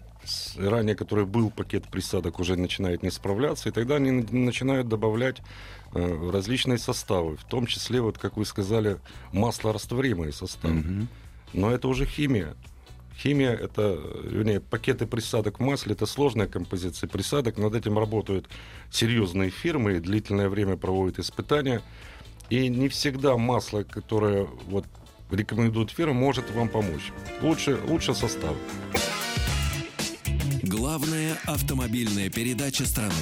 ранее, 0.57 0.95
который 0.95 1.27
был 1.27 1.51
пакет 1.51 1.87
присадок, 1.89 2.41
уже 2.41 2.57
начинает 2.57 3.03
не 3.03 3.11
справляться, 3.11 3.69
и 3.69 3.73
тогда 3.73 3.97
они 3.97 4.11
на- 4.11 4.27
начинают 4.33 4.89
добавлять 4.89 5.43
э, 5.95 6.31
различные 6.33 6.79
составы, 6.79 7.37
в 7.37 7.45
том 7.45 7.67
числе, 7.67 8.01
вот 8.01 8.19
как 8.19 8.37
вы 8.37 8.45
сказали, 8.45 8.99
маслорастворимые 9.33 10.33
составы. 10.33 11.07
Но 11.53 11.71
это 11.71 11.89
уже 11.89 12.05
химия. 12.07 12.55
Химия 13.17 13.53
это, 13.53 13.99
вернее, 14.23 14.61
пакеты 14.61 15.07
присадок 15.07 15.59
в 15.59 15.63
масле 15.63 15.93
это 15.95 16.07
сложная 16.07 16.47
композиция 16.47 17.09
присадок. 17.09 17.59
Над 17.59 17.75
этим 17.75 17.99
работают 17.99 18.49
серьезные 18.91 19.51
фирмы, 19.51 19.99
длительное 19.99 20.49
время 20.49 20.77
проводят 20.77 21.19
испытания. 21.19 21.83
И 22.51 22.69
не 22.69 22.89
всегда 22.89 23.37
масло, 23.37 23.83
которое 23.83 24.47
вот 24.69 24.87
рекомендует 25.31 25.91
фирма, 25.91 26.15
может 26.15 26.51
вам 26.51 26.69
помочь. 26.69 27.13
Лучше, 27.43 27.79
лучше 27.87 28.15
состав. 28.15 28.57
Главная 30.63 31.39
автомобильная 31.47 32.31
передача 32.31 32.85
страны. 32.85 33.15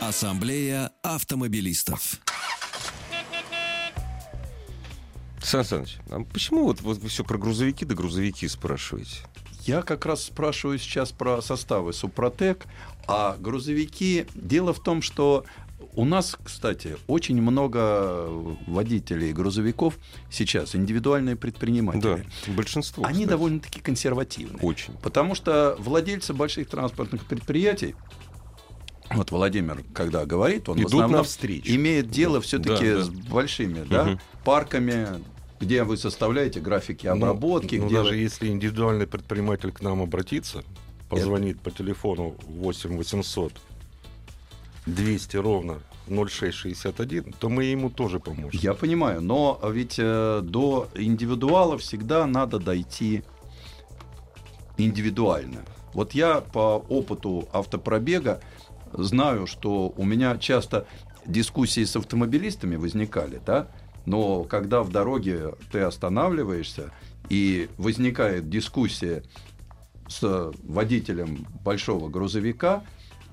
Ассамблея 0.00 0.90
автомобилистов. 1.02 2.20
Сан 5.42 5.64
Саныч, 5.64 5.96
а 6.10 6.20
почему 6.24 6.64
вот, 6.64 6.82
вот 6.82 6.98
вы 6.98 7.08
все 7.08 7.24
про 7.24 7.38
грузовики 7.38 7.84
да 7.84 7.94
грузовики 7.94 8.46
спрашиваете? 8.48 9.16
Я 9.64 9.82
как 9.82 10.06
раз 10.06 10.24
спрашиваю 10.24 10.78
сейчас 10.78 11.10
про 11.12 11.42
составы 11.42 11.92
Супротек, 11.92 12.66
а 13.06 13.36
грузовики... 13.38 14.26
Дело 14.34 14.72
в 14.72 14.82
том, 14.82 15.02
что 15.02 15.44
у 15.94 16.04
нас, 16.04 16.36
кстати, 16.42 16.96
очень 17.06 17.40
много 17.42 18.26
водителей 18.66 19.32
грузовиков 19.32 19.98
сейчас, 20.30 20.74
индивидуальные 20.76 21.36
предприниматели. 21.36 22.24
Да, 22.46 22.52
большинство. 22.52 23.04
Они 23.04 23.14
кстати. 23.20 23.28
довольно-таки 23.30 23.80
консервативны. 23.80 24.58
Очень. 24.62 24.94
Потому 25.02 25.34
что 25.34 25.76
владельцы 25.78 26.32
больших 26.34 26.68
транспортных 26.68 27.24
предприятий, 27.26 27.94
вот 29.10 29.30
Владимир, 29.30 29.82
когда 29.94 30.26
говорит, 30.26 30.68
он 30.68 30.76
в 30.76 30.80
Идут 30.80 30.92
основном 30.92 31.12
навстречу. 31.12 31.74
имеет 31.74 32.10
дело 32.10 32.40
все-таки 32.42 32.90
Да, 32.92 32.96
да. 32.98 33.04
с 33.04 33.08
большими 33.08 33.84
да, 33.88 34.04
Мгм. 34.04 34.20
парками, 34.44 35.08
где 35.60 35.82
вы 35.82 35.96
составляете 35.96 36.60
графики 36.60 37.06
Ну, 37.06 37.14
обработки, 37.14 37.76
ну, 37.76 37.86
где 37.86 37.96
даже 37.96 38.10
вы- 38.10 38.16
если 38.16 38.48
индивидуальный 38.48 39.06
предприниматель 39.06 39.72
к 39.72 39.80
нам 39.80 40.02
обратится, 40.02 40.62
позвонит 41.08 41.58
по 41.60 41.70
телефону 41.70 42.36
8 42.46 42.96
800 42.98 43.54
200 44.94 45.36
ровно 45.36 45.78
0661, 46.08 47.34
то 47.38 47.48
мы 47.48 47.64
ему 47.64 47.90
тоже 47.90 48.20
поможем. 48.20 48.58
Я 48.60 48.74
понимаю, 48.74 49.20
но 49.20 49.60
ведь 49.70 49.96
э, 49.98 50.40
до 50.42 50.88
индивидуала 50.94 51.78
всегда 51.78 52.26
надо 52.26 52.58
дойти 52.58 53.22
индивидуально. 54.76 55.60
Вот 55.92 56.12
я 56.12 56.40
по 56.40 56.84
опыту 56.88 57.48
автопробега 57.52 58.40
знаю, 58.92 59.46
что 59.46 59.92
у 59.96 60.04
меня 60.04 60.36
часто 60.38 60.86
дискуссии 61.26 61.84
с 61.84 61.96
автомобилистами 61.96 62.76
возникали, 62.76 63.40
да, 63.44 63.68
но 64.06 64.44
когда 64.44 64.82
в 64.82 64.90
дороге 64.90 65.54
ты 65.70 65.80
останавливаешься 65.80 66.92
и 67.28 67.68
возникает 67.76 68.48
дискуссия 68.48 69.22
с 70.08 70.52
водителем 70.62 71.46
большого 71.62 72.08
грузовика, 72.08 72.84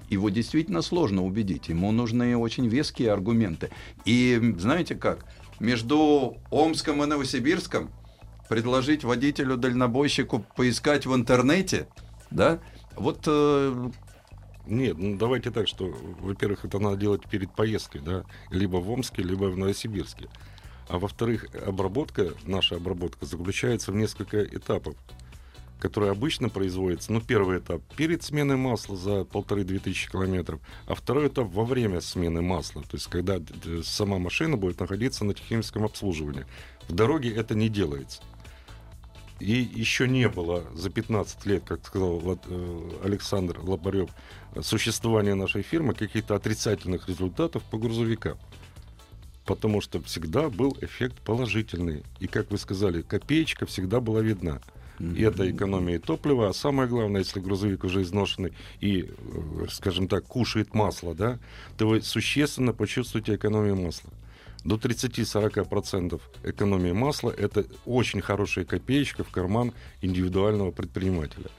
его 0.09 0.29
действительно 0.29 0.81
сложно 0.81 1.23
убедить. 1.23 1.69
Ему 1.69 1.91
нужны 1.91 2.37
очень 2.37 2.67
веские 2.67 3.11
аргументы. 3.11 3.69
И 4.05 4.55
знаете 4.57 4.95
как? 4.95 5.25
Между 5.59 6.37
Омском 6.51 7.03
и 7.03 7.05
Новосибирском 7.05 7.89
предложить 8.49 9.03
водителю-дальнобойщику 9.03 10.45
поискать 10.55 11.05
в 11.05 11.15
интернете, 11.15 11.87
да, 12.29 12.59
вот 12.95 13.23
э, 13.27 13.89
Нет, 14.67 14.97
ну 14.97 15.17
давайте 15.17 15.51
так, 15.51 15.67
что, 15.67 15.93
во-первых, 16.19 16.65
это 16.65 16.79
надо 16.79 16.97
делать 16.97 17.27
перед 17.29 17.53
поездкой, 17.55 18.01
да, 18.01 18.25
либо 18.49 18.77
в 18.77 18.89
Омске, 18.89 19.23
либо 19.23 19.45
в 19.45 19.57
Новосибирске. 19.57 20.29
А 20.87 20.99
во-вторых, 20.99 21.47
обработка, 21.65 22.33
наша 22.43 22.75
обработка 22.75 23.25
заключается 23.25 23.91
в 23.91 23.95
несколько 23.95 24.43
этапов, 24.43 24.95
которые 25.79 26.11
обычно 26.11 26.49
производятся. 26.49 27.11
Ну, 27.11 27.21
первый 27.21 27.59
этап 27.59 27.81
перед 27.95 28.23
сменой 28.23 28.57
масла 28.57 28.95
за 28.95 29.23
полторы-две 29.25 29.79
тысячи 29.79 30.09
километров, 30.09 30.59
а 30.87 30.95
второй 30.95 31.27
этап 31.27 31.47
во 31.51 31.65
время 31.65 32.01
смены 32.01 32.41
масла, 32.41 32.81
то 32.83 32.95
есть 32.95 33.07
когда 33.07 33.37
э, 33.37 33.81
сама 33.83 34.17
машина 34.17 34.57
будет 34.57 34.79
находиться 34.79 35.25
на 35.25 35.33
техническом 35.33 35.83
обслуживании. 35.83 36.45
В 36.87 36.93
дороге 36.93 37.33
это 37.33 37.55
не 37.55 37.69
делается. 37.69 38.21
И 39.39 39.51
еще 39.51 40.07
не 40.07 40.29
было 40.29 40.63
за 40.73 40.89
15 40.89 41.45
лет, 41.45 41.63
как 41.65 41.85
сказал 41.85 42.21
э, 42.23 42.91
Александр 43.03 43.59
Лобарев, 43.59 44.09
существования 44.61 45.35
нашей 45.35 45.61
фирмы 45.61 45.93
каких-то 45.93 46.35
отрицательных 46.35 47.09
результатов 47.09 47.63
по 47.63 47.77
грузовикам. 47.77 48.37
Потому 49.45 49.81
что 49.81 50.01
всегда 50.01 50.49
был 50.49 50.75
эффект 50.81 51.19
положительный. 51.21 52.03
И, 52.19 52.27
как 52.27 52.49
вы 52.49 52.57
сказали, 52.57 53.01
копеечка 53.01 53.65
всегда 53.65 53.99
была 53.99 54.21
видна. 54.21 54.61
И 54.99 55.21
это 55.21 55.49
экономия 55.49 55.99
топлива, 55.99 56.49
а 56.49 56.53
самое 56.53 56.87
главное, 56.87 57.21
если 57.21 57.39
грузовик 57.39 57.83
уже 57.83 58.01
изношенный 58.01 58.53
и, 58.79 59.09
э, 59.09 59.65
скажем 59.69 60.07
так, 60.07 60.25
кушает 60.25 60.73
масло, 60.73 61.13
да, 61.13 61.39
то 61.77 61.87
вы 61.87 62.01
существенно 62.01 62.73
почувствуете 62.73 63.35
экономию 63.35 63.75
масла. 63.75 64.09
До 64.63 64.77
30-40% 64.77 66.19
экономии 66.43 66.91
масла– 66.91 67.29
это 67.37 67.65
очень 67.85 68.21
хорошая 68.21 68.65
копеечка 68.65 69.23
в 69.23 69.29
карман 69.29 69.73
индивидуального 70.01 70.71
предпринимателя. 70.71 71.49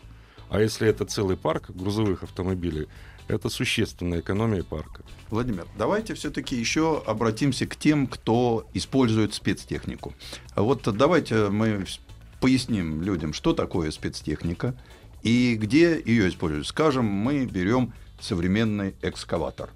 А 0.48 0.60
если 0.60 0.88
это 0.88 1.04
целый 1.04 1.36
парк 1.36 1.70
грузовых 1.70 2.22
автомобилей, 2.22 2.88
это 3.28 3.48
существенная 3.48 4.20
экономия 4.20 4.62
парка. 4.62 5.02
Владимир, 5.30 5.66
давайте 5.76 6.14
все-таки 6.14 6.56
еще 6.56 7.02
обратимся 7.06 7.66
к 7.66 7.76
тем, 7.76 8.06
кто 8.06 8.66
использует 8.72 9.34
спецтехнику. 9.34 10.14
Вот 10.54 10.82
давайте 10.96 11.48
мы 11.48 11.84
поясним 12.46 13.02
людям, 13.02 13.32
что 13.32 13.52
такое 13.52 13.90
спецтехника 13.90 14.76
И 15.24 15.56
где 15.56 16.00
ее 16.04 16.28
используют? 16.28 16.68
Скажем, 16.68 17.04
мы 17.04 17.44
берем 17.44 17.92
современный 18.20 18.94
экскаватор. 19.02 19.70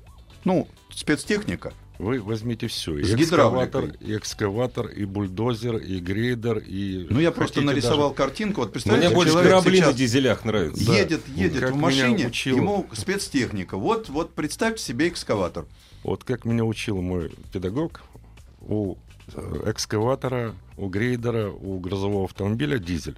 Ну, 0.44 0.68
спецтехника. 0.94 1.72
Вы 1.98 2.22
возьмите 2.22 2.68
все. 2.68 2.96
И 2.98 3.02
С 3.02 3.12
экскаватор, 3.14 3.86
гидравликой. 3.86 4.06
и 4.08 4.16
экскаватор, 4.16 4.86
и 4.86 5.04
бульдозер, 5.04 5.76
и 5.78 5.98
грейдер, 5.98 6.58
и... 6.58 7.08
Ну, 7.10 7.18
я 7.18 7.32
просто 7.32 7.60
нарисовал 7.60 8.10
даже- 8.10 8.18
картинку. 8.18 8.60
Вот 8.60 8.68
Мне 8.68 8.72
представляете, 8.74 9.14
больше 9.16 9.32
человек 9.32 9.50
корабли 9.52 9.80
на 9.80 9.92
дизелях 9.92 10.44
нравятся. 10.44 10.86
Да. 10.86 10.94
едет, 10.96 11.22
едет 11.34 11.60
Как 11.60 11.72
в 11.72 11.76
машине, 11.76 12.28
учил- 12.28 12.56
ему 12.56 12.86
спецтехника. 12.92 13.76
Вот, 13.78 14.08
вот 14.08 14.32
представьте 14.34 14.80
себе 14.84 15.08
экскаватор. 15.08 15.66
Вот 16.04 16.22
как 16.22 16.44
меня 16.44 16.64
учил 16.64 17.02
мой 17.02 17.32
педагог, 17.52 18.02
у 18.60 18.94
экскаватора, 19.66 20.54
у 20.76 20.88
грейдера, 20.88 21.50
у 21.50 21.78
грузового 21.78 22.24
автомобиля 22.24 22.78
дизель. 22.78 23.16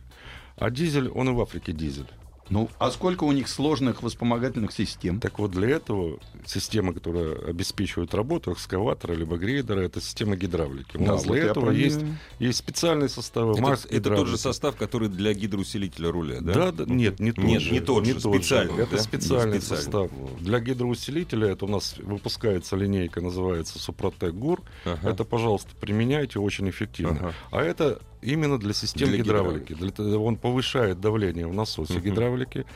А 0.57 0.71
дизель, 0.71 1.09
он 1.09 1.31
и 1.31 1.33
в 1.33 1.41
Африке 1.41 1.73
дизель. 1.73 2.09
Ну, 2.51 2.68
а 2.78 2.90
сколько 2.90 3.24
у 3.24 3.32
них 3.32 3.49
сложных 3.49 4.03
вспомогательных 4.03 4.72
систем? 4.72 5.20
Так 5.20 5.38
вот, 5.38 5.53
для 5.53 5.70
этого 5.70 6.18
система, 6.45 6.93
которая 6.93 7.34
обеспечивает 7.49 8.14
работу 8.14 8.53
экскаватора 8.53 9.14
либо 9.14 9.36
грейдера, 9.38 9.80
это 9.80 10.01
система 10.01 10.36
гидравлики. 10.36 10.97
У 10.97 11.05
Да, 11.05 11.12
нас 11.12 11.24
вот 11.24 11.32
для 11.34 11.45
этого 11.45 11.66
про 11.66 11.72
есть, 11.72 12.01
есть 12.40 12.59
специальные 12.59 13.09
составы. 13.09 13.53
Это, 13.53 13.62
Макс 13.62 13.84
это 13.86 13.93
тот 13.93 14.03
же 14.03 14.11
гидравлики. 14.11 14.40
состав, 14.43 14.76
который 14.76 15.09
для 15.09 15.32
гидроусилителя 15.32 16.11
руля, 16.11 16.40
да? 16.40 16.53
Да, 16.53 16.72
да, 16.72 16.84
нет, 16.86 17.20
не 17.20 17.32
тот 17.32 17.45
Нет, 17.45 17.62
же. 17.62 17.70
не 17.72 17.80
тот 17.80 18.05
же, 18.05 18.18
специальный, 18.20 18.82
Это 18.82 18.97
да? 18.97 19.03
специальный 19.03 19.61
Специальный. 19.61 19.82
состав. 19.84 20.11
Для 20.40 20.61
гидроусилителя 20.61 21.49
это 21.49 21.64
у 21.64 21.68
нас 21.68 21.95
выпускается 21.99 22.76
линейка, 22.76 23.20
называется 23.20 23.78
Супротек 23.78 24.34
ГУР. 24.34 24.61
Ага. 24.84 25.11
Это, 25.11 25.24
пожалуйста, 25.24 25.70
применяйте, 25.80 26.38
очень 26.38 26.68
эффективно. 26.68 27.18
Ага. 27.18 27.34
А 27.51 27.62
это 27.62 28.01
именно 28.20 28.59
для 28.59 28.72
систем 28.72 29.09
Для 29.09 29.18
гидравлики. 29.18 29.74
Для 29.74 29.90
того- 29.90 30.24
он 30.24 30.36
повышает 30.36 31.01
давление 31.01 31.47
в 31.47 31.55
насосе 31.55 31.95
Мгм. 31.95 32.03
Гидравлики. 32.37 32.66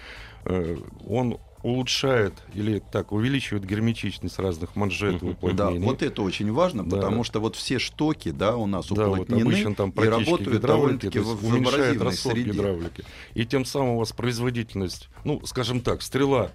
Э, 0.44 0.76
Он 1.06 1.38
улучшает 1.62 2.34
или 2.54 2.80
так 2.92 3.10
увеличивает 3.10 3.64
герметичность 3.64 4.38
разных 4.38 4.76
манжет 4.76 5.20
и 5.22 5.26
Да, 5.26 5.32
уплотнений. 5.32 5.84
вот 5.84 6.02
это 6.02 6.22
очень 6.22 6.52
важно, 6.52 6.84
Да. 6.84 6.96
потому 6.96 7.24
что 7.24 7.40
вот 7.40 7.56
все 7.56 7.80
штоки, 7.80 8.30
да, 8.30 8.56
у 8.56 8.66
нас 8.66 8.86
Да, 8.88 9.08
вот 9.08 9.32
обычно 9.32 9.74
там 9.74 9.90
и 9.90 10.00
работают 10.04 10.62
довольно-таки 10.62 11.18
в, 11.18 11.44
уменьшает 11.44 12.00
расход 12.00 12.32
среде. 12.34 12.50
гидравлики. 12.52 13.04
И 13.34 13.44
тем 13.44 13.64
самым 13.64 13.94
у 13.94 13.98
вас 13.98 14.12
производительность, 14.12 15.08
ну, 15.24 15.40
скажем 15.44 15.80
так, 15.80 16.02
стрела 16.02 16.52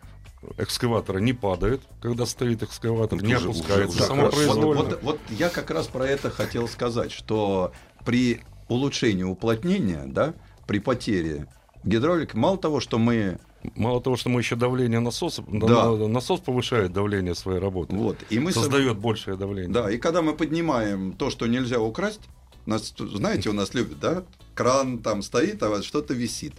экскаватора 0.58 1.18
не 1.20 1.34
падает, 1.34 1.82
когда 2.02 2.26
стоит 2.26 2.64
экскаватор, 2.64 3.20
Ну, 3.22 3.28
не 3.28 3.36
уже- 3.36 3.46
опускается 3.50 4.14
уже- 4.14 4.24
уже 4.28 4.48
Вот, 4.48 4.76
вот- 4.78 5.04
вот 5.04 5.20
я 5.30 5.50
как 5.50 5.72
раз 5.72 5.88
про 5.88 6.06
это 6.08 6.30
хотел 6.30 6.68
сказать, 6.70 7.12
что 7.12 7.74
при 8.06 8.42
улучшении 8.70 9.24
уплотнения, 9.24 10.04
да, 10.08 10.34
при 10.68 10.80
потере 10.80 11.48
гидравлики, 11.84 12.36
мало 12.36 12.58
того, 12.58 12.80
что 12.80 12.98
мы 13.00 13.38
Мало 13.76 14.02
того, 14.02 14.16
что 14.18 14.28
мы 14.30 14.40
еще 14.42 14.56
давление 14.56 15.00
насоса, 15.00 15.44
Да. 15.48 15.68
на- 15.92 16.08
насос 16.08 16.40
повышает 16.40 16.94
давление 16.94 17.36
своей 17.36 17.60
работы, 17.60 17.96
вот 17.96 18.18
и 18.32 18.40
мы 18.40 18.52
со- 18.52 18.62
создает 18.62 18.98
большее 18.98 19.38
давление. 19.38 19.72
Да, 19.72 19.92
и 19.92 20.00
когда 20.00 20.24
мы 20.24 20.34
поднимаем 20.34 21.14
то, 21.14 21.30
что 21.30 21.46
нельзя 21.46 21.80
украсть, 21.80 22.22
нас, 22.66 22.92
знаете, 22.98 23.50
у 23.50 23.54
нас 23.54 23.76
любят, 23.76 24.00
да? 24.00 24.24
Кран 24.56 24.98
там 24.98 25.22
стоит, 25.22 25.62
а 25.62 25.70
вот 25.70 25.84
что-то 25.86 26.16
висит. 26.16 26.54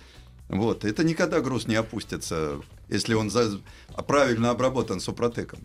Вот, 0.49 0.85
это 0.85 1.03
никогда 1.03 1.41
груз 1.41 1.67
не 1.67 1.75
опустится, 1.75 2.61
если 2.89 3.15
он 3.15 3.31
за- 3.31 3.61
правильно 4.07 4.51
обработан 4.51 5.01
супротеком. 5.01 5.59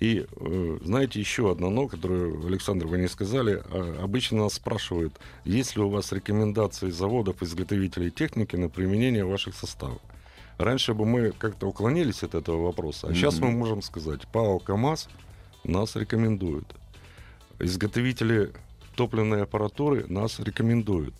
И 0.00 0.26
э, 0.28 0.78
знаете, 0.82 1.20
еще 1.20 1.50
одно 1.52 1.70
но, 1.70 1.86
которое, 1.86 2.46
Александр, 2.46 2.86
вы 2.86 2.98
не 2.98 3.08
сказали. 3.08 3.62
А, 3.70 4.00
обычно 4.02 4.38
нас 4.44 4.54
спрашивают, 4.54 5.14
есть 5.44 5.76
ли 5.76 5.82
у 5.82 5.88
вас 5.88 6.12
рекомендации 6.12 6.90
заводов, 6.90 7.42
изготовителей 7.42 8.10
техники 8.10 8.56
на 8.56 8.68
применение 8.68 9.24
ваших 9.24 9.54
составов. 9.54 10.00
Раньше 10.58 10.94
бы 10.94 11.04
мы 11.04 11.32
как-то 11.32 11.66
уклонились 11.66 12.22
от 12.22 12.34
этого 12.34 12.66
вопроса, 12.66 13.08
а 13.08 13.14
сейчас 13.14 13.38
мы 13.40 13.50
можем 13.50 13.82
сказать, 13.82 14.26
ПАО 14.28 14.58
КАМАЗ 14.58 15.08
нас 15.64 15.96
рекомендует. 15.96 16.66
Изготовители 17.58 18.52
топливной 18.94 19.42
аппаратуры 19.42 20.06
нас 20.08 20.38
рекомендуют. 20.38 21.14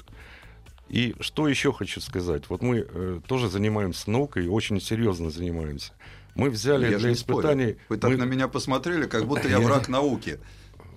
И 0.89 1.15
что 1.21 1.49
еще 1.49 1.73
хочу 1.73 2.01
сказать? 2.01 2.45
Вот 2.49 2.63
мы 2.63 2.87
э, 2.89 3.21
тоже 3.27 3.49
занимаемся 3.49 4.11
наукой, 4.11 4.49
очень 4.49 4.81
серьезно 4.81 5.31
занимаемся. 5.31 5.93
Мы 6.35 6.51
взяли 6.51 6.91
Я 6.91 6.99
для 6.99 7.11
не 7.11 7.15
спорю. 7.15 7.39
испытаний... 7.39 7.77
Вы 7.89 7.97
так 7.97 8.11
мы- 8.11 8.17
на 8.17 8.25
меня 8.25 8.49
посмотрели, 8.49 9.07
как 9.07 9.27
будто 9.27 9.49
я 9.49 9.61
враг 9.61 9.89
науки. 9.89 10.39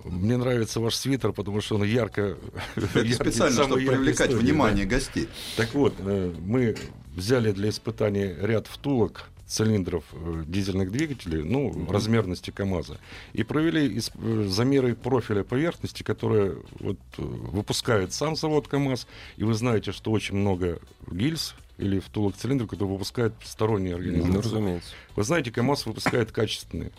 Мне 0.04 0.36
нравится 0.36 0.80
ваш 0.80 0.94
свитер, 0.94 1.32
потому 1.32 1.60
что 1.60 1.76
он 1.76 1.84
ярко... 1.84 2.36
Это 2.76 2.86
яркий, 2.98 3.12
специально, 3.14 3.64
чтобы 3.64 3.76
привлекать 3.76 4.30
истории, 4.30 4.42
внимание 4.42 4.84
гостей. 4.84 5.28
Так 5.56 5.74
вот, 5.74 5.94
э, 5.98 6.34
мы 6.38 6.76
взяли 7.14 7.52
для 7.52 7.70
испытаний 7.70 8.34
ряд 8.40 8.66
втулок 8.66 9.24
цилиндров 9.48 10.04
э, 10.12 10.44
дизельных 10.46 10.92
двигателей, 10.92 11.42
ну, 11.42 11.90
размерности 11.90 12.50
КАМАЗа, 12.50 12.98
и 13.32 13.42
провели 13.42 13.98
э, 13.98 14.44
замеры 14.46 14.94
профиля 14.94 15.42
поверхности, 15.42 16.02
которые 16.02 16.58
вот, 16.78 16.98
э, 17.16 17.22
выпускает 17.22 18.12
сам 18.12 18.36
завод 18.36 18.68
КАМАЗ, 18.68 19.06
и 19.38 19.44
вы 19.44 19.54
знаете, 19.54 19.92
что 19.92 20.12
очень 20.12 20.36
много 20.36 20.80
гильз 21.10 21.54
или 21.78 21.98
втулок 21.98 22.36
цилиндров, 22.36 22.68
которые 22.68 22.92
выпускают 22.92 23.34
сторонние 23.42 23.94
организации. 23.94 24.32
Ну, 24.32 24.38
разумеется. 24.42 24.94
Вы 25.16 25.24
знаете, 25.24 25.50
КАМАЗ 25.50 25.86
выпускает 25.86 26.30
качественные. 26.30 26.92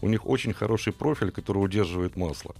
У 0.00 0.08
них 0.08 0.26
очень 0.26 0.52
хороший 0.52 0.92
профиль, 0.92 1.30
который 1.30 1.58
удерживает 1.58 2.16
масло. 2.16 2.56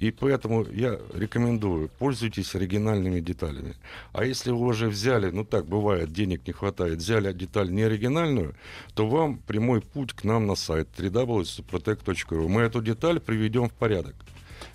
И 0.00 0.10
поэтому 0.10 0.66
я 0.70 0.98
рекомендую, 1.14 1.88
пользуйтесь 1.98 2.54
оригинальными 2.54 3.20
деталями. 3.20 3.74
А 4.12 4.24
если 4.24 4.50
вы 4.50 4.66
уже 4.66 4.88
взяли, 4.88 5.30
ну 5.30 5.44
так 5.44 5.66
бывает, 5.66 6.12
денег 6.12 6.46
не 6.46 6.52
хватает, 6.52 6.98
взяли 6.98 7.32
деталь 7.32 7.70
не 7.70 7.82
оригинальную, 7.82 8.54
то 8.94 9.06
вам 9.06 9.38
прямой 9.38 9.80
путь 9.80 10.12
к 10.12 10.24
нам 10.24 10.46
на 10.46 10.54
сайт 10.54 10.88
www.suprotec.ru. 10.96 12.48
Мы 12.48 12.62
эту 12.62 12.82
деталь 12.82 13.20
приведем 13.20 13.68
в 13.68 13.72
порядок. 13.72 14.14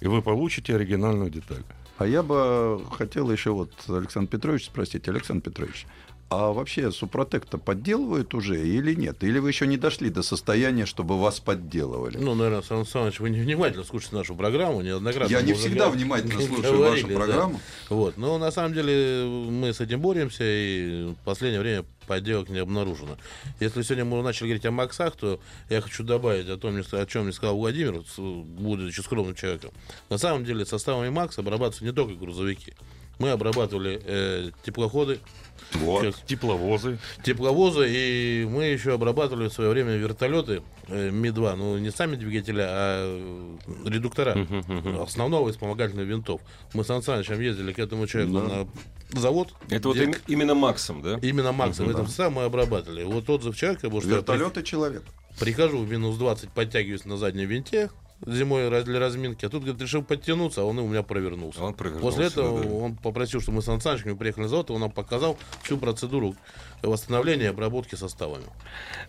И 0.01 0.07
вы 0.07 0.22
получите 0.22 0.76
оригинальную 0.76 1.30
деталь. 1.30 1.63
А 1.97 2.07
я 2.07 2.24
бы 2.24 2.82
хотел 2.91 3.30
еще 3.30 3.51
вот 3.51 3.72
Александр 3.89 4.30
Петрович 4.32 4.65
спросить. 4.65 5.09
Александр 5.09 5.49
Петрович, 5.49 5.86
а 6.30 6.51
вообще 6.53 6.91
Супротек-то 6.91 7.57
подделывают 7.57 8.34
уже 8.36 8.67
или 8.67 8.93
нет? 8.93 9.23
Или 9.23 9.39
вы 9.39 9.49
еще 9.49 9.65
не 9.65 9.77
дошли 9.77 10.09
до 10.09 10.21
состояния, 10.21 10.86
чтобы 10.86 11.19
вас 11.19 11.39
подделывали? 11.39 12.17
Ну, 12.17 12.36
наверное, 12.36 12.61
Сан 12.61 12.86
Саныч, 12.86 13.19
вы 13.19 13.32
невнимательно 13.32 13.84
слушаете 13.84 14.15
нашу 14.15 14.36
программу, 14.36 14.82
неоднократно. 14.82 15.32
Я 15.34 15.41
не 15.41 15.53
всегда 15.53 15.89
внимательно 15.89 16.39
слушаю 16.47 16.77
говорили, 16.77 17.03
вашу 17.03 17.07
да. 17.07 17.15
программу. 17.15 17.61
Вот. 17.89 18.17
Но 18.17 18.38
на 18.38 18.51
самом 18.51 18.73
деле 18.73 19.25
мы 19.25 19.73
с 19.73 19.82
этим 19.82 20.01
боремся, 20.01 20.43
и 20.43 21.13
в 21.13 21.25
последнее 21.25 21.61
время 21.61 21.86
подделок 22.05 22.49
не 22.49 22.59
обнаружено. 22.59 23.17
Если 23.59 23.82
сегодня 23.82 24.05
мы 24.05 24.21
начали 24.21 24.47
говорить 24.47 24.65
о 24.67 24.71
Максах, 24.71 25.15
то 25.15 25.39
я 25.69 25.82
хочу 25.82 26.03
добавить 26.03 26.47
о 26.49 26.57
том, 26.57 26.75
о 26.77 27.05
чем 27.07 27.23
мне 27.23 27.34
сказал 27.34 27.57
Владимир, 27.57 28.03
будучи 28.17 29.01
скромным 29.01 29.34
человеком. 29.34 29.71
На 30.09 30.19
самом 30.19 30.45
деле 30.45 30.65
составами 30.65 31.09
Макс 31.09 31.39
обрабатываются 31.39 31.86
не 31.86 31.91
только 31.91 32.13
грузовики. 32.13 32.73
Мы 33.20 33.32
обрабатывали 33.32 34.01
э, 34.05 34.51
теплоходы, 34.63 35.20
Вот. 35.74 36.15
Тепловозы. 36.26 36.97
тепловозы, 37.24 37.86
и 37.89 38.45
мы 38.49 38.63
еще 38.63 38.93
обрабатывали 38.93 39.49
в 39.49 39.53
свое 39.53 39.70
время 39.70 39.97
вертолеты 39.97 40.61
э, 40.88 41.09
Ми-2, 41.11 41.55
ну 41.57 41.78
не 41.78 41.91
сами 41.91 42.15
двигателя, 42.15 42.65
а 42.70 43.57
э, 43.86 43.89
редуктора 43.89 44.38
основного 45.01 45.49
и 45.49 45.51
вспомогательных 45.51 46.07
винтов. 46.07 46.39
Мы 46.74 46.84
с 46.86 46.88
Сан 46.88 47.03
Санычем 47.03 47.39
ездили 47.41 47.74
к 47.74 47.80
этому 47.80 48.07
человеку 48.07 48.39
на 48.39 48.67
завод. 49.20 49.53
Это 49.70 49.89
вот 49.89 49.97
где 49.97 50.05
им- 50.05 50.15
именно 50.28 50.55
Максом, 50.55 51.01
да? 51.01 51.20
Именно 51.22 51.51
Макса 51.51 51.84
в 51.84 51.89
этом 51.89 52.07
составе 52.07 52.30
мы 52.30 52.43
обрабатывали. 52.43 53.03
Вот 53.03 53.30
отзыв 53.30 53.55
человека, 53.57 53.89
потому 53.89 54.01
при- 54.01 54.09
Вертолет 54.11 54.57
и 54.57 54.63
человек. 54.63 55.03
прихожу 55.39 55.80
в 55.80 55.89
минус 55.91 56.15
20, 56.17 56.49
подтягиваюсь 56.51 57.03
на 57.05 57.17
заднем 57.17 57.49
винте 57.49 57.89
зимой 58.26 58.70
для 58.84 58.99
разминки, 58.99 59.45
а 59.45 59.49
тут, 59.49 59.63
говорит, 59.63 59.82
решил 59.82 60.03
подтянуться, 60.03 60.61
а 60.61 60.63
он 60.65 60.80
и 60.80 60.82
у 60.82 60.88
меня 60.88 61.03
провернулся. 61.03 61.59
А 61.61 61.65
он 61.65 61.74
провернулся, 61.74 62.05
После 62.05 62.26
этого 62.28 62.59
да, 62.61 62.67
да. 62.67 62.74
он 62.74 62.95
попросил, 62.95 63.41
чтобы 63.41 63.57
мы 63.57 63.61
с 63.61 63.65
Сан 63.65 63.82
Санычем 63.82 64.17
приехали 64.17 64.43
на 64.43 64.49
завод, 64.49 64.70
и 64.70 64.74
он 64.74 64.82
нам 64.82 64.91
показал 64.91 65.38
всю 65.63 65.78
процедуру 65.78 66.36
восстановления 66.82 67.45
и 67.45 67.47
обработки 67.47 67.95
составами. 67.95 68.45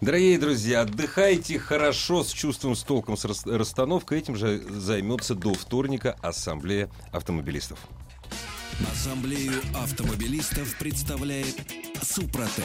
Дорогие 0.01 0.39
друзья, 0.39 0.83
отдыхайте 0.83 1.59
хорошо, 1.59 2.23
с 2.25 2.31
чувством, 2.33 2.75
с 2.77 2.83
толком, 2.83 3.17
с 3.17 3.25
рас- 3.25 3.47
расстановкой. 3.47 4.19
Этим 4.19 4.37
же 4.37 4.59
займется 4.71 5.35
до 5.35 5.55
вторника 5.55 6.17
Ассамблея 6.23 6.91
автомобилистов. 7.13 7.79
Ассамблею 8.91 9.53
автомобилистов 9.75 10.77
представляет 10.79 11.55
Супротек. 12.03 12.65